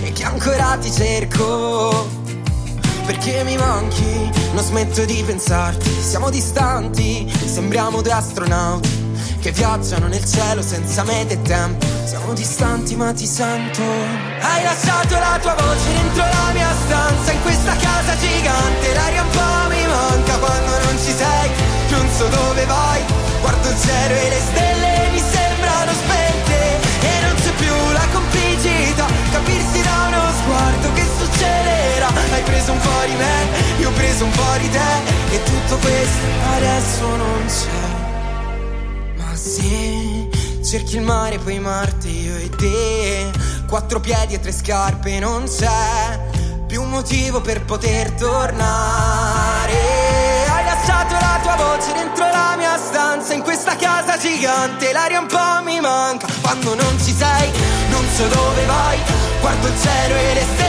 [0.02, 2.24] e che ancora ti cerco.
[3.06, 9.05] Perché mi manchi, non smetto di pensarti, siamo distanti, sembriamo due astronauti
[9.38, 11.86] che viaggiano nel cielo senza mete e tempo.
[12.04, 13.82] Siamo distanti ma ti sento.
[14.40, 19.30] Hai lasciato la tua voce dentro la mia stanza, in questa casa gigante, l'aria un
[19.30, 21.50] po' mi manca quando non ci sei.
[21.90, 23.00] Non so dove vai,
[23.40, 26.58] guardo il cielo e le stelle mi sembrano spente.
[27.00, 32.08] E non c'è più la complicità, capirsi da uno sguardo che succederà.
[32.32, 33.36] Hai preso un po' di me,
[33.78, 35.34] io ho preso un po' di te.
[35.34, 36.26] E tutto questo
[36.56, 37.95] adesso non c'è.
[39.46, 40.28] Se
[40.64, 43.30] cerchi il mare puoi Marte io e te.
[43.68, 46.18] Quattro piedi e tre scarpe non c'è
[46.66, 49.72] Più motivo per poter tornare.
[50.48, 55.28] Hai lasciato la tua voce dentro la mia stanza In questa casa gigante l'aria un
[55.28, 56.26] po' mi manca.
[56.40, 57.48] Quando non ci sei,
[57.90, 58.98] non so dove vai.
[59.40, 60.65] Guardo il cielo e le stelle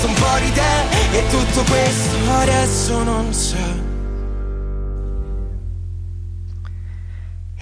[0.00, 3.88] preso un po' di te E tutto questo adesso non c'è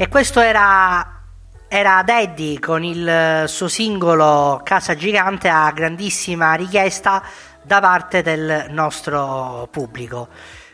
[0.00, 1.22] E questo era,
[1.66, 7.20] era Daddy con il suo singolo Casa Gigante a grandissima richiesta
[7.62, 10.28] da parte del nostro pubblico.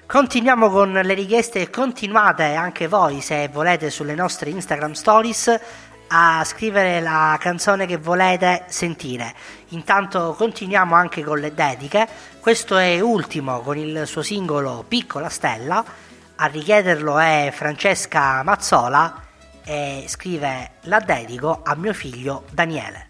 [0.07, 5.59] Continuiamo con le richieste, continuate anche voi se volete sulle nostre Instagram stories
[6.17, 9.35] a scrivere la canzone che volete sentire.
[9.71, 12.07] Intanto continuiamo anche con le dediche.
[12.39, 15.85] Questo è Ultimo con il suo singolo Piccola Stella.
[16.37, 19.23] A richiederlo è Francesca Mazzola
[19.65, 23.04] e scrive La dedico a mio figlio Daniele.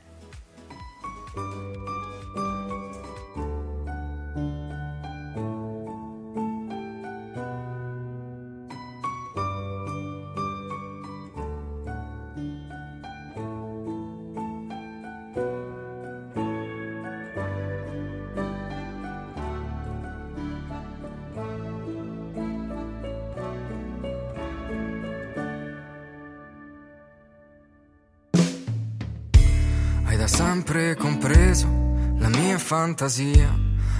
[32.74, 33.50] Fantasia.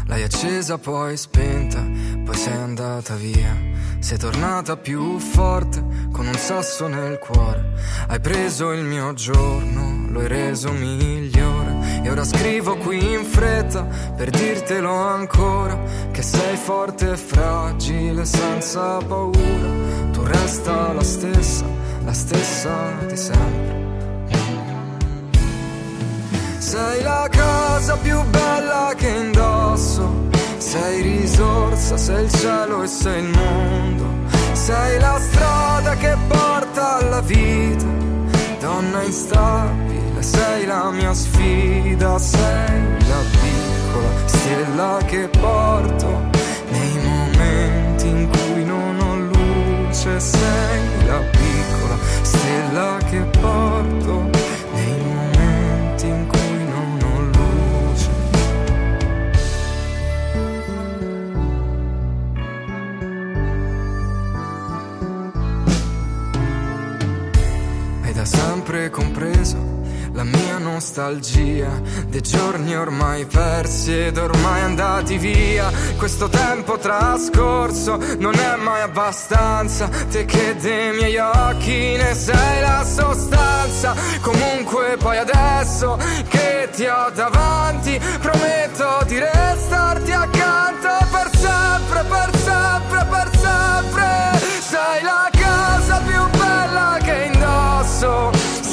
[0.07, 1.81] L'hai accesa poi spenta,
[2.25, 3.57] poi sei andata via.
[4.01, 7.73] Sei tornata più forte con un sasso nel cuore.
[8.09, 12.03] Hai preso il mio giorno, lo hai reso migliore.
[12.03, 13.85] E ora scrivo qui in fretta
[14.17, 15.79] per dirtelo ancora.
[16.11, 19.71] Che sei forte e fragile senza paura.
[20.11, 21.65] Tu resta la stessa,
[22.05, 22.75] la stessa
[23.07, 23.84] di sempre.
[26.65, 30.29] Sei la cosa più bella che indosso.
[30.57, 34.05] Sei risorsa, sei il cielo e sei il mondo.
[34.55, 37.85] Sei la strada che porta alla vita.
[38.61, 42.19] Donna instabile, sei la mia sfida.
[42.19, 46.31] Sei la piccola stella che porto
[46.71, 50.19] nei momenti in cui non ho luce.
[50.19, 54.34] Sei la piccola stella che porto
[68.65, 69.59] sempre compreso
[70.13, 71.69] la mia nostalgia
[72.07, 75.71] dei giorni ormai persi ed ormai andati via.
[75.99, 79.89] Questo tempo trascorso non è mai abbastanza.
[80.11, 83.95] Te che dei miei occhi ne sei la sostanza.
[84.23, 85.99] Comunque poi adesso
[86.29, 94.41] che ti ho davanti, prometto di restarti accanto per sempre, per sempre, per sempre.
[94.61, 95.34] Sei la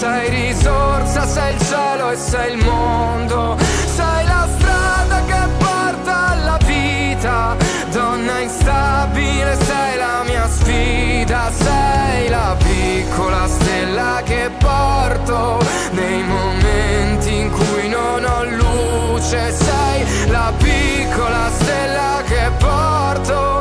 [0.02, 3.56] Sei risorsa, sei il cielo e sei il mondo.
[3.86, 7.56] Sei la strada che porta alla vita.
[7.92, 11.52] Donna instabile, sei la mia sfida.
[11.56, 15.60] Sei la piccola stella che porto
[15.92, 19.52] nei momenti in cui non ho luce.
[19.52, 23.61] Sei la piccola stella che porto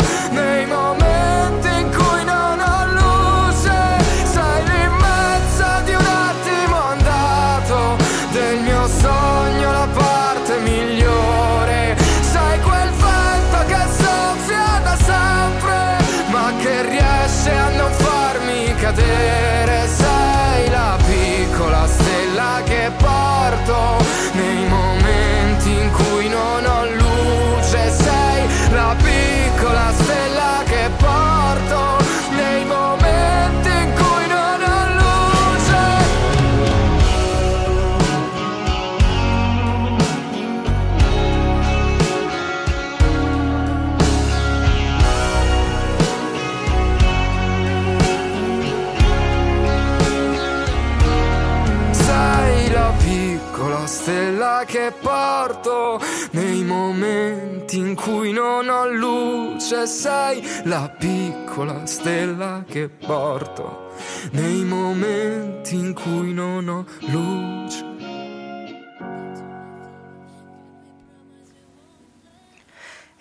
[59.70, 59.86] luce.
[59.86, 63.92] Sei la piccola stella che porto
[64.32, 67.88] nei momenti in cui non ho luce.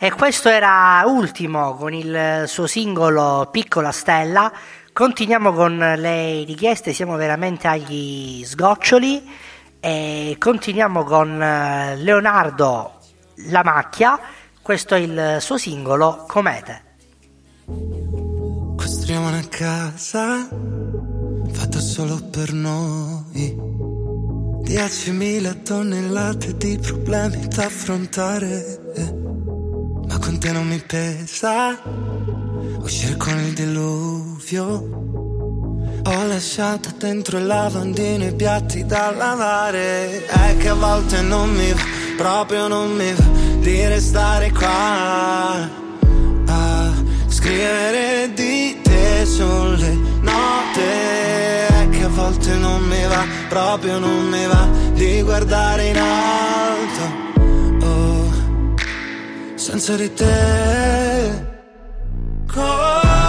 [0.02, 4.52] E questo era Ultimo con il suo singolo Piccola Stella.
[4.94, 9.30] Continuiamo con le richieste, siamo veramente agli sgoccioli
[9.80, 13.00] E continuiamo con eh, Leonardo
[13.48, 14.20] La Macchia,
[14.70, 16.84] questo è il suo singolo Comete.
[18.76, 20.48] Costruiamo una casa
[21.52, 23.58] fatta solo per noi.
[24.62, 28.80] 10.000 tonnellate di problemi da affrontare.
[30.08, 31.82] Ma con te non mi pesa
[32.78, 34.68] uscire con il diluvio.
[36.04, 40.28] Ho lasciato dentro il lavandino i piatti da lavare.
[40.28, 41.82] È che a volte non mi va,
[42.18, 45.70] proprio non mi va di restare qua.
[46.48, 46.92] A
[47.28, 51.88] scrivere di te sulle note.
[51.92, 57.86] Che a volte non mi va, proprio non mi va di guardare in alto.
[57.86, 58.32] Oh,
[59.56, 61.48] senza di te.
[62.52, 63.29] Come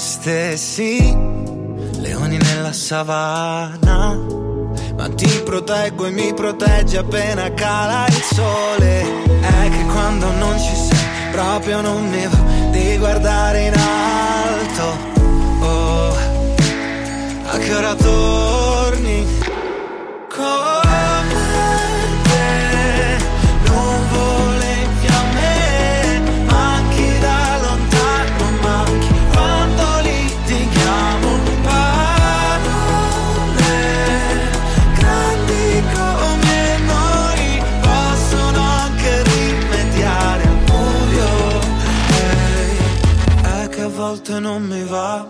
[0.00, 0.98] stessi,
[1.98, 4.18] leoni nella savana.
[4.96, 9.02] Ma ti proteggo e mi proteggi appena cala il sole.
[9.40, 14.96] È che quando non ci sei, proprio non mi va di guardare in alto.
[15.64, 16.16] Oh,
[17.44, 18.59] a che ora torni?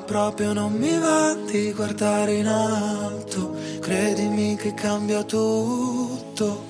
[0.05, 3.57] Proprio non mi va di guardare in alto.
[3.81, 6.67] Credimi che cambia tutto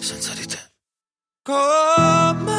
[0.00, 0.58] senza di te.
[1.42, 2.51] Come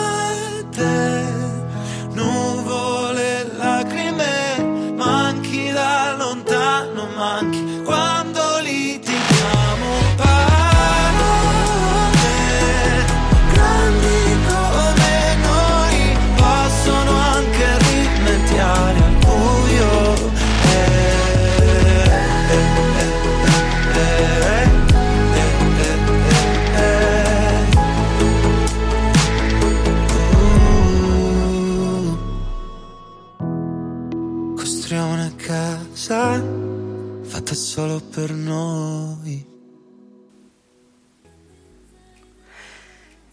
[37.74, 39.44] solo per noi.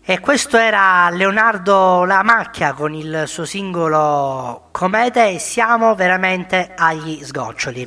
[0.02, 7.22] E questo era Leonardo La Macchia con il suo singolo Comete e siamo veramente agli
[7.22, 7.86] sgoccioli.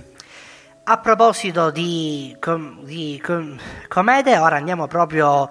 [0.83, 5.49] A proposito di, com- di com- comete, ora andiamo proprio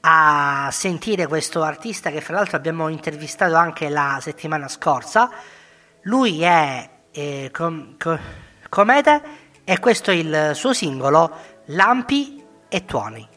[0.00, 5.30] a sentire questo artista che fra l'altro abbiamo intervistato anche la settimana scorsa.
[6.02, 11.30] Lui è eh, com- co- Comete e questo è il suo singolo
[11.66, 13.28] Lampi e Tuoni.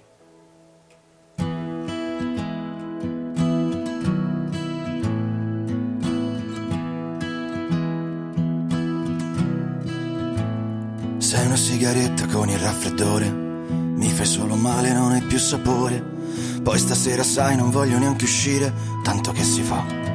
[11.18, 16.14] Sei una sigaretta con il raffreddore, mi fai solo male, non hai più sapore.
[16.62, 18.74] Poi stasera sai, non voglio neanche uscire,
[19.04, 20.15] tanto che si fa.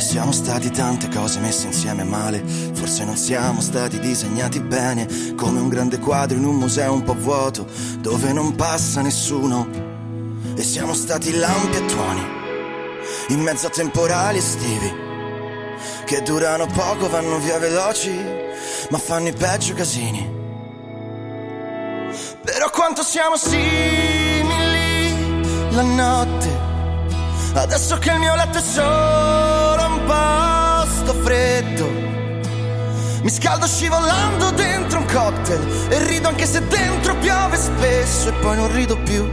[0.00, 2.42] E siamo stati tante cose messe insieme male,
[2.72, 7.12] forse non siamo stati disegnati bene, come un grande quadro in un museo un po'
[7.12, 7.66] vuoto,
[7.98, 9.68] dove non passa nessuno.
[10.56, 12.26] E siamo stati lampi e tuoni,
[13.28, 14.90] in mezzo a temporali estivi
[16.06, 18.18] che durano poco, vanno via veloci,
[18.88, 20.26] ma fanno i peggio casini.
[22.42, 24.44] Però quanto siamo simili
[25.72, 26.58] la notte,
[27.52, 29.49] adesso che il mio letto è solo
[30.10, 31.88] posto freddo.
[33.22, 38.56] Mi scaldo scivolando dentro un cocktail e rido anche se dentro piove spesso e poi
[38.56, 39.28] non rido più.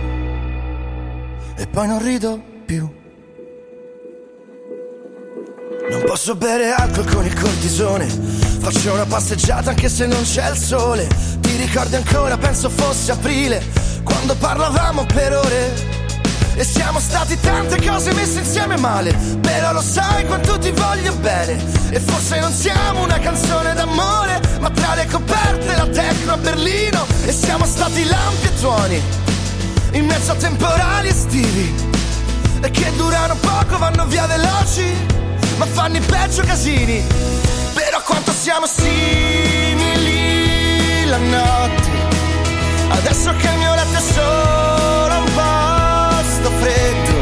[1.55, 2.95] E poi non rido più.
[5.89, 8.05] Non posso bere alcol con il cortisone.
[8.07, 11.07] Faccio una passeggiata anche se non c'è il sole.
[11.39, 13.63] Ti ricordi ancora, penso fosse aprile,
[14.03, 16.06] quando parlavamo per ore.
[16.59, 21.63] E siamo stati tante cose messe insieme male Però lo sai quanto ti voglio bene.
[21.91, 27.05] E forse non siamo una canzone d'amore Ma tra le coperte la tecno a Berlino.
[27.25, 28.99] E siamo stati lampi e tuoni
[29.91, 31.75] In mezzo a temporali estivi.
[32.59, 34.91] E che durano poco, vanno via veloci
[35.57, 37.05] Ma fanno i peggio casini.
[37.75, 39.85] Però quanto siamo simili
[41.05, 41.91] la notte
[42.89, 44.86] Adesso che il mio letto è solo
[46.59, 47.15] freddo.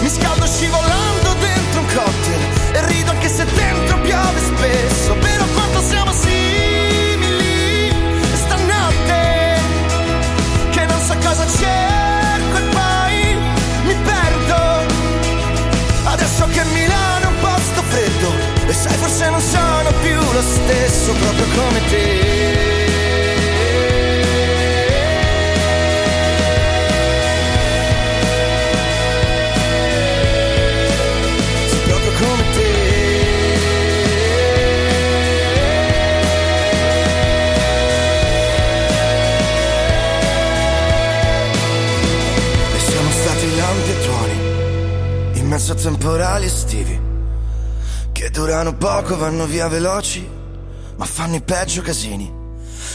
[0.00, 2.40] Mi scaldo scivolando dentro un cocktail
[2.72, 5.14] E rido anche se dentro piove spesso.
[5.14, 6.31] Però quanto siamo simili
[46.02, 47.00] temporali estivi,
[48.10, 50.28] che durano poco, vanno via veloci,
[50.96, 52.28] ma fanno i peggio casini.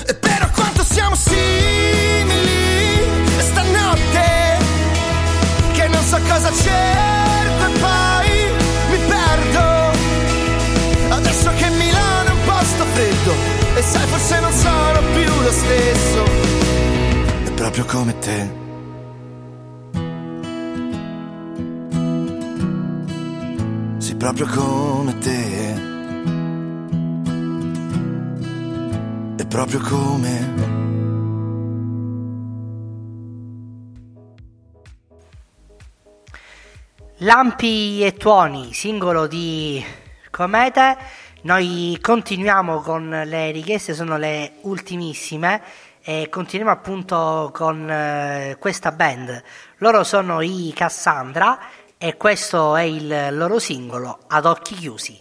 [0.05, 2.99] E però quanto siamo simili
[3.37, 4.57] stanotte,
[5.71, 8.51] che non so cosa cerco e poi
[8.89, 9.95] mi perdo.
[11.15, 13.33] Adesso che Milano è un posto freddo
[13.73, 16.25] e sai forse non sono più lo stesso.
[17.45, 18.65] È proprio come te.
[24.33, 25.73] Proprio come te.
[29.37, 30.55] È proprio come
[37.19, 39.83] Lampi e tuoni, singolo di
[40.29, 40.97] Comete.
[41.43, 45.61] Noi continuiamo con le richieste, sono le ultimissime
[46.03, 49.41] e continuiamo appunto con eh, questa band.
[49.77, 51.57] Loro sono i Cassandra
[51.97, 55.19] e questo è il loro singolo Ad occhi chiusi.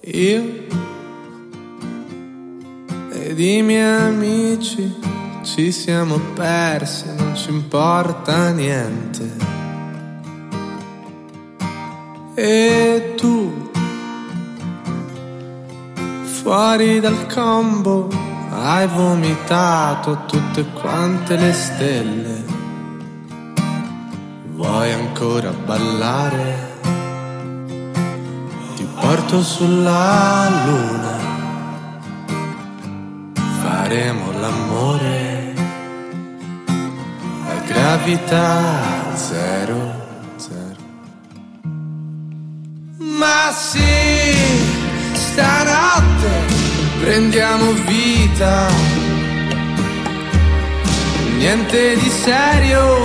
[0.00, 0.92] Io
[3.10, 4.94] ed i miei amici
[5.42, 9.30] ci siamo persi, non ci importa niente.
[12.34, 13.70] E tu,
[16.24, 18.08] fuori dal combo,
[18.50, 22.43] hai vomitato tutte quante le stelle.
[24.56, 26.72] Vuoi ancora ballare?
[28.76, 31.18] Ti porto sulla luna,
[33.62, 35.54] faremo l'amore
[37.48, 40.02] a gravità zero.
[42.98, 44.36] Ma sì,
[45.12, 46.30] stanotte
[47.00, 48.68] prendiamo vita.
[51.38, 53.02] Niente di serio,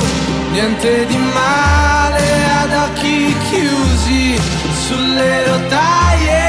[0.52, 2.26] niente di male,
[2.62, 4.39] ad occhi chiusi
[4.86, 6.39] sulle rotaie.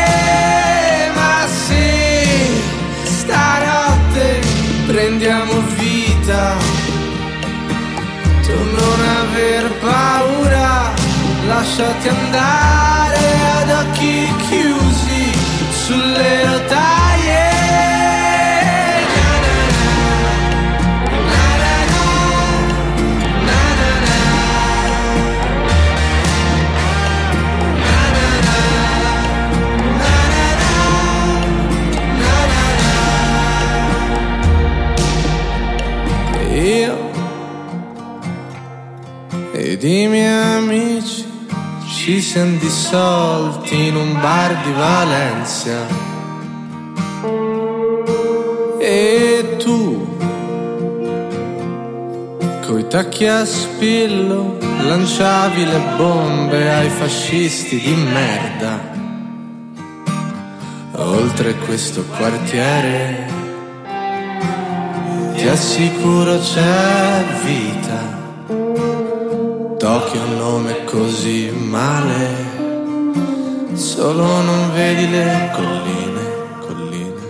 [1.14, 2.62] Ma sì,
[3.04, 4.40] stanotte
[4.86, 6.56] prendiamo vita.
[8.42, 10.92] Tu non aver paura,
[11.46, 13.26] lasciati andare
[13.60, 15.32] ad occhi chiusi
[15.84, 17.19] sulle rotaie.
[39.82, 41.24] Ed i miei amici
[41.88, 45.86] ci siamo dissolti in un bar di Valencia.
[48.78, 50.06] E tu,
[52.66, 58.78] coi tacchi a spillo, lanciavi le bombe ai fascisti di merda.
[60.96, 63.26] Oltre questo quartiere,
[65.36, 68.19] ti assicuro c'è vita.
[69.90, 72.28] È un nome così male,
[73.74, 76.20] solo non vedi le colline,
[76.60, 77.22] colline,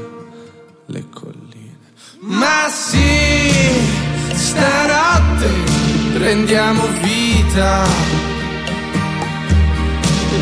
[0.87, 1.79] le colline.
[2.21, 3.73] Ma sì,
[4.35, 5.49] stanotte
[6.13, 7.87] prendiamo vita.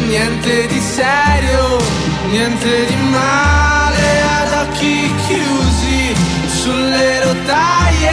[0.08, 1.78] Niente di serio,
[2.30, 6.14] niente di male, ad occhi chiusi
[6.48, 8.07] sulle rotaie.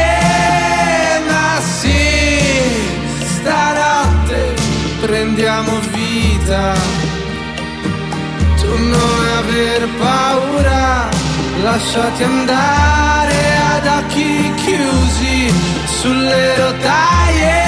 [6.45, 6.73] Vita.
[8.59, 11.09] Tu non aver paura,
[11.63, 15.53] lasciati andare ad occhi chiusi
[15.85, 17.64] sulle rotaie.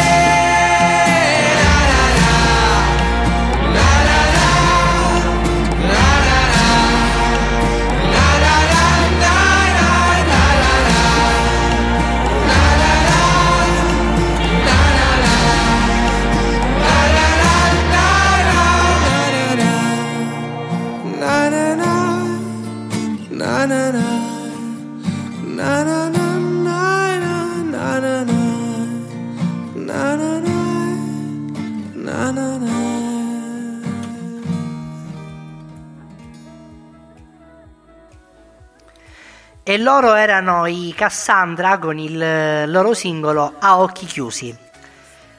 [39.78, 44.57] E loro erano i Cassandra con il loro singolo A occhi chiusi.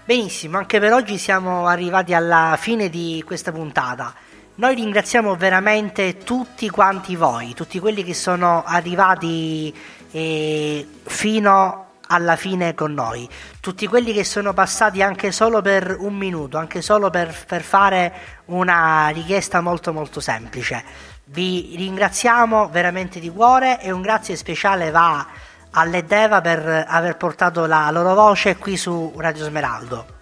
[0.04, 4.14] Benissimo, anche per oggi siamo arrivati alla fine di questa puntata.
[4.54, 9.74] Noi ringraziamo veramente tutti quanti voi, tutti quelli che sono arrivati
[10.12, 13.28] eh, fino alla fine con noi,
[13.60, 18.12] tutti quelli che sono passati anche solo per un minuto, anche solo per, per fare
[18.46, 20.84] una richiesta molto molto semplice.
[21.30, 25.26] Vi ringraziamo veramente di cuore e un grazie speciale va
[25.72, 30.16] alle Deva per aver portato la loro voce qui su Radio Smeraldo.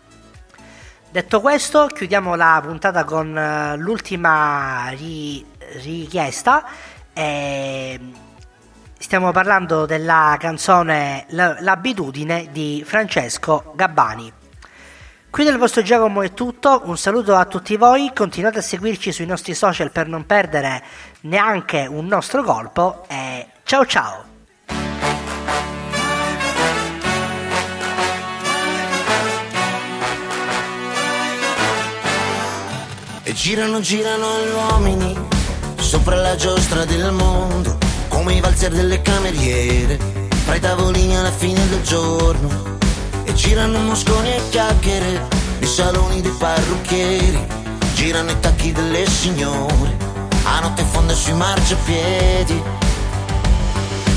[1.08, 5.46] Detto questo, chiudiamo la puntata con eh, l'ultima ri-
[5.82, 6.64] richiesta.
[7.12, 8.00] E
[8.98, 14.32] stiamo parlando della canzone L'abitudine di Francesco Gabbani.
[15.36, 19.26] Qui del vostro Giacomo è tutto, un saluto a tutti voi, continuate a seguirci sui
[19.26, 20.82] nostri social per non perdere
[21.24, 24.24] neanche un nostro colpo e ciao ciao!
[33.22, 35.14] E girano, girano gli uomini
[35.76, 37.76] sopra la giostra del mondo,
[38.08, 39.98] come i valzer delle cameriere,
[40.46, 42.75] fra i tavolini alla fine del giorno.
[43.36, 45.28] Girano mosconi e chiacchiere
[45.60, 47.46] nei saloni dei parrucchieri,
[47.94, 49.94] girano i tacchi delle signore,
[50.42, 52.62] a notte fonda sui marciapiedi.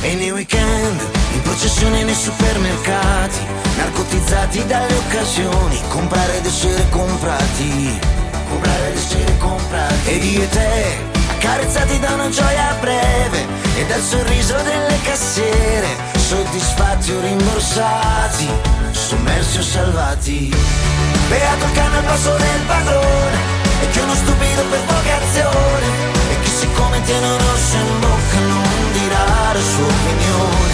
[0.01, 1.01] E nei weekend,
[1.33, 3.39] in processione nei supermercati,
[3.77, 7.99] narcotizzati dalle occasioni, comprare ed essere comprati,
[8.49, 10.09] comprare ed essere comprati.
[10.09, 10.97] Ed io e te,
[11.29, 13.45] accarezzati da una gioia breve
[13.75, 18.78] e dal sorriso delle cassiere, soddisfatti o rimborsati,
[19.09, 20.53] sommersi o salvati.
[21.29, 23.37] Beato il cane al passo del padrone,
[23.81, 25.87] e che uno stupido per vocazione,
[26.31, 30.73] e chi siccome tiene un rosso in bocca non dirà la sua opinione.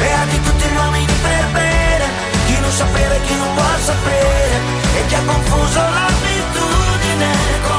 [0.00, 2.06] Beati tutti gli uomini per bene,
[2.46, 4.56] chi non sapere, chi non vuol sapere,
[4.96, 7.30] e chi ha confuso l'abitudine
[7.62, 7.77] con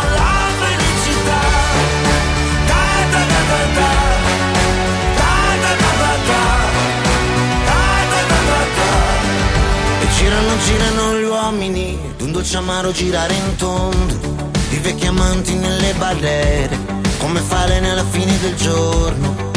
[10.29, 16.77] girano, girano gli uomini, d'un dolce amaro girare in tondo, di vecchi amanti nelle barriere,
[17.17, 19.47] come falene alla fine del giorno.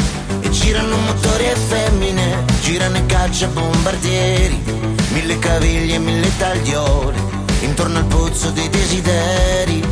[0.41, 4.63] E girano motori e femmine, girano e caccia bombardieri,
[5.11, 7.17] mille caviglie e mille tagliole,
[7.61, 9.85] intorno al pozzo dei desideri.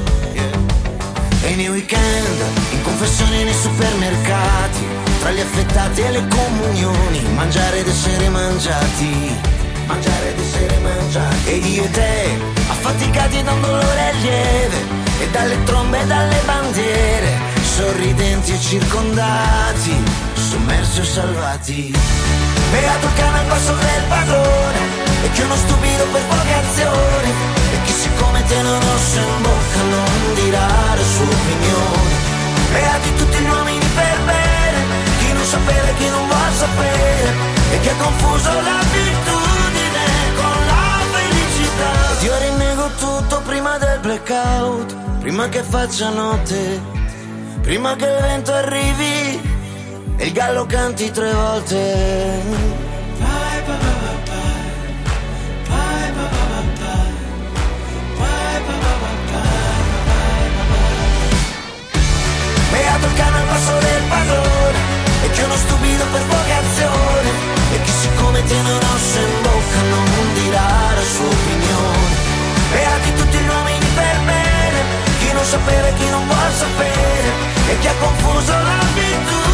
[1.44, 4.80] E nei weekend, in confessioni nei supermercati,
[5.20, 11.50] tra gli affettati e le comunioni, mangiare ed essere mangiati, mangiare ed essere mangiati.
[11.50, 14.78] Ed io e te, affaticati da un dolore lieve,
[15.20, 17.30] e dalle trombe e dalle bandiere,
[17.76, 19.96] sorridenti e circondati,
[20.34, 21.94] sommersi o salvati.
[22.72, 24.80] Beato cane al passo del padrone,
[25.24, 27.30] e che uno stupido per vocazione,
[27.74, 32.30] e chi siccome tiene un rosso in bocca non dirà la sua opinione.
[32.72, 34.80] Beati tutti gli uomini per bene,
[35.20, 37.34] chi non sapere, chi non vuol sapere,
[37.72, 39.31] e chi ha confuso l'abitudine
[44.22, 46.82] blackout, prima che faccia notte,
[47.62, 49.42] prima che il vento arrivi
[50.18, 52.70] e il gallo canti tre volte.
[62.72, 64.78] Beato il cane al passo del padrone
[65.24, 67.30] E che uno stupido per vocazione
[67.74, 72.30] E chi siccome tiene un rosso in bocca non dirà la sua opinione
[72.72, 73.61] Beati tutti gli uomini
[73.96, 74.80] per bene
[75.20, 77.30] Chi non sapere, chi non vuol sapere
[77.70, 79.51] E chi ha confuso l'abitudine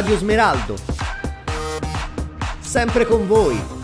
[0.00, 0.76] Radio Smeraldo.
[2.58, 3.79] Sempre con voi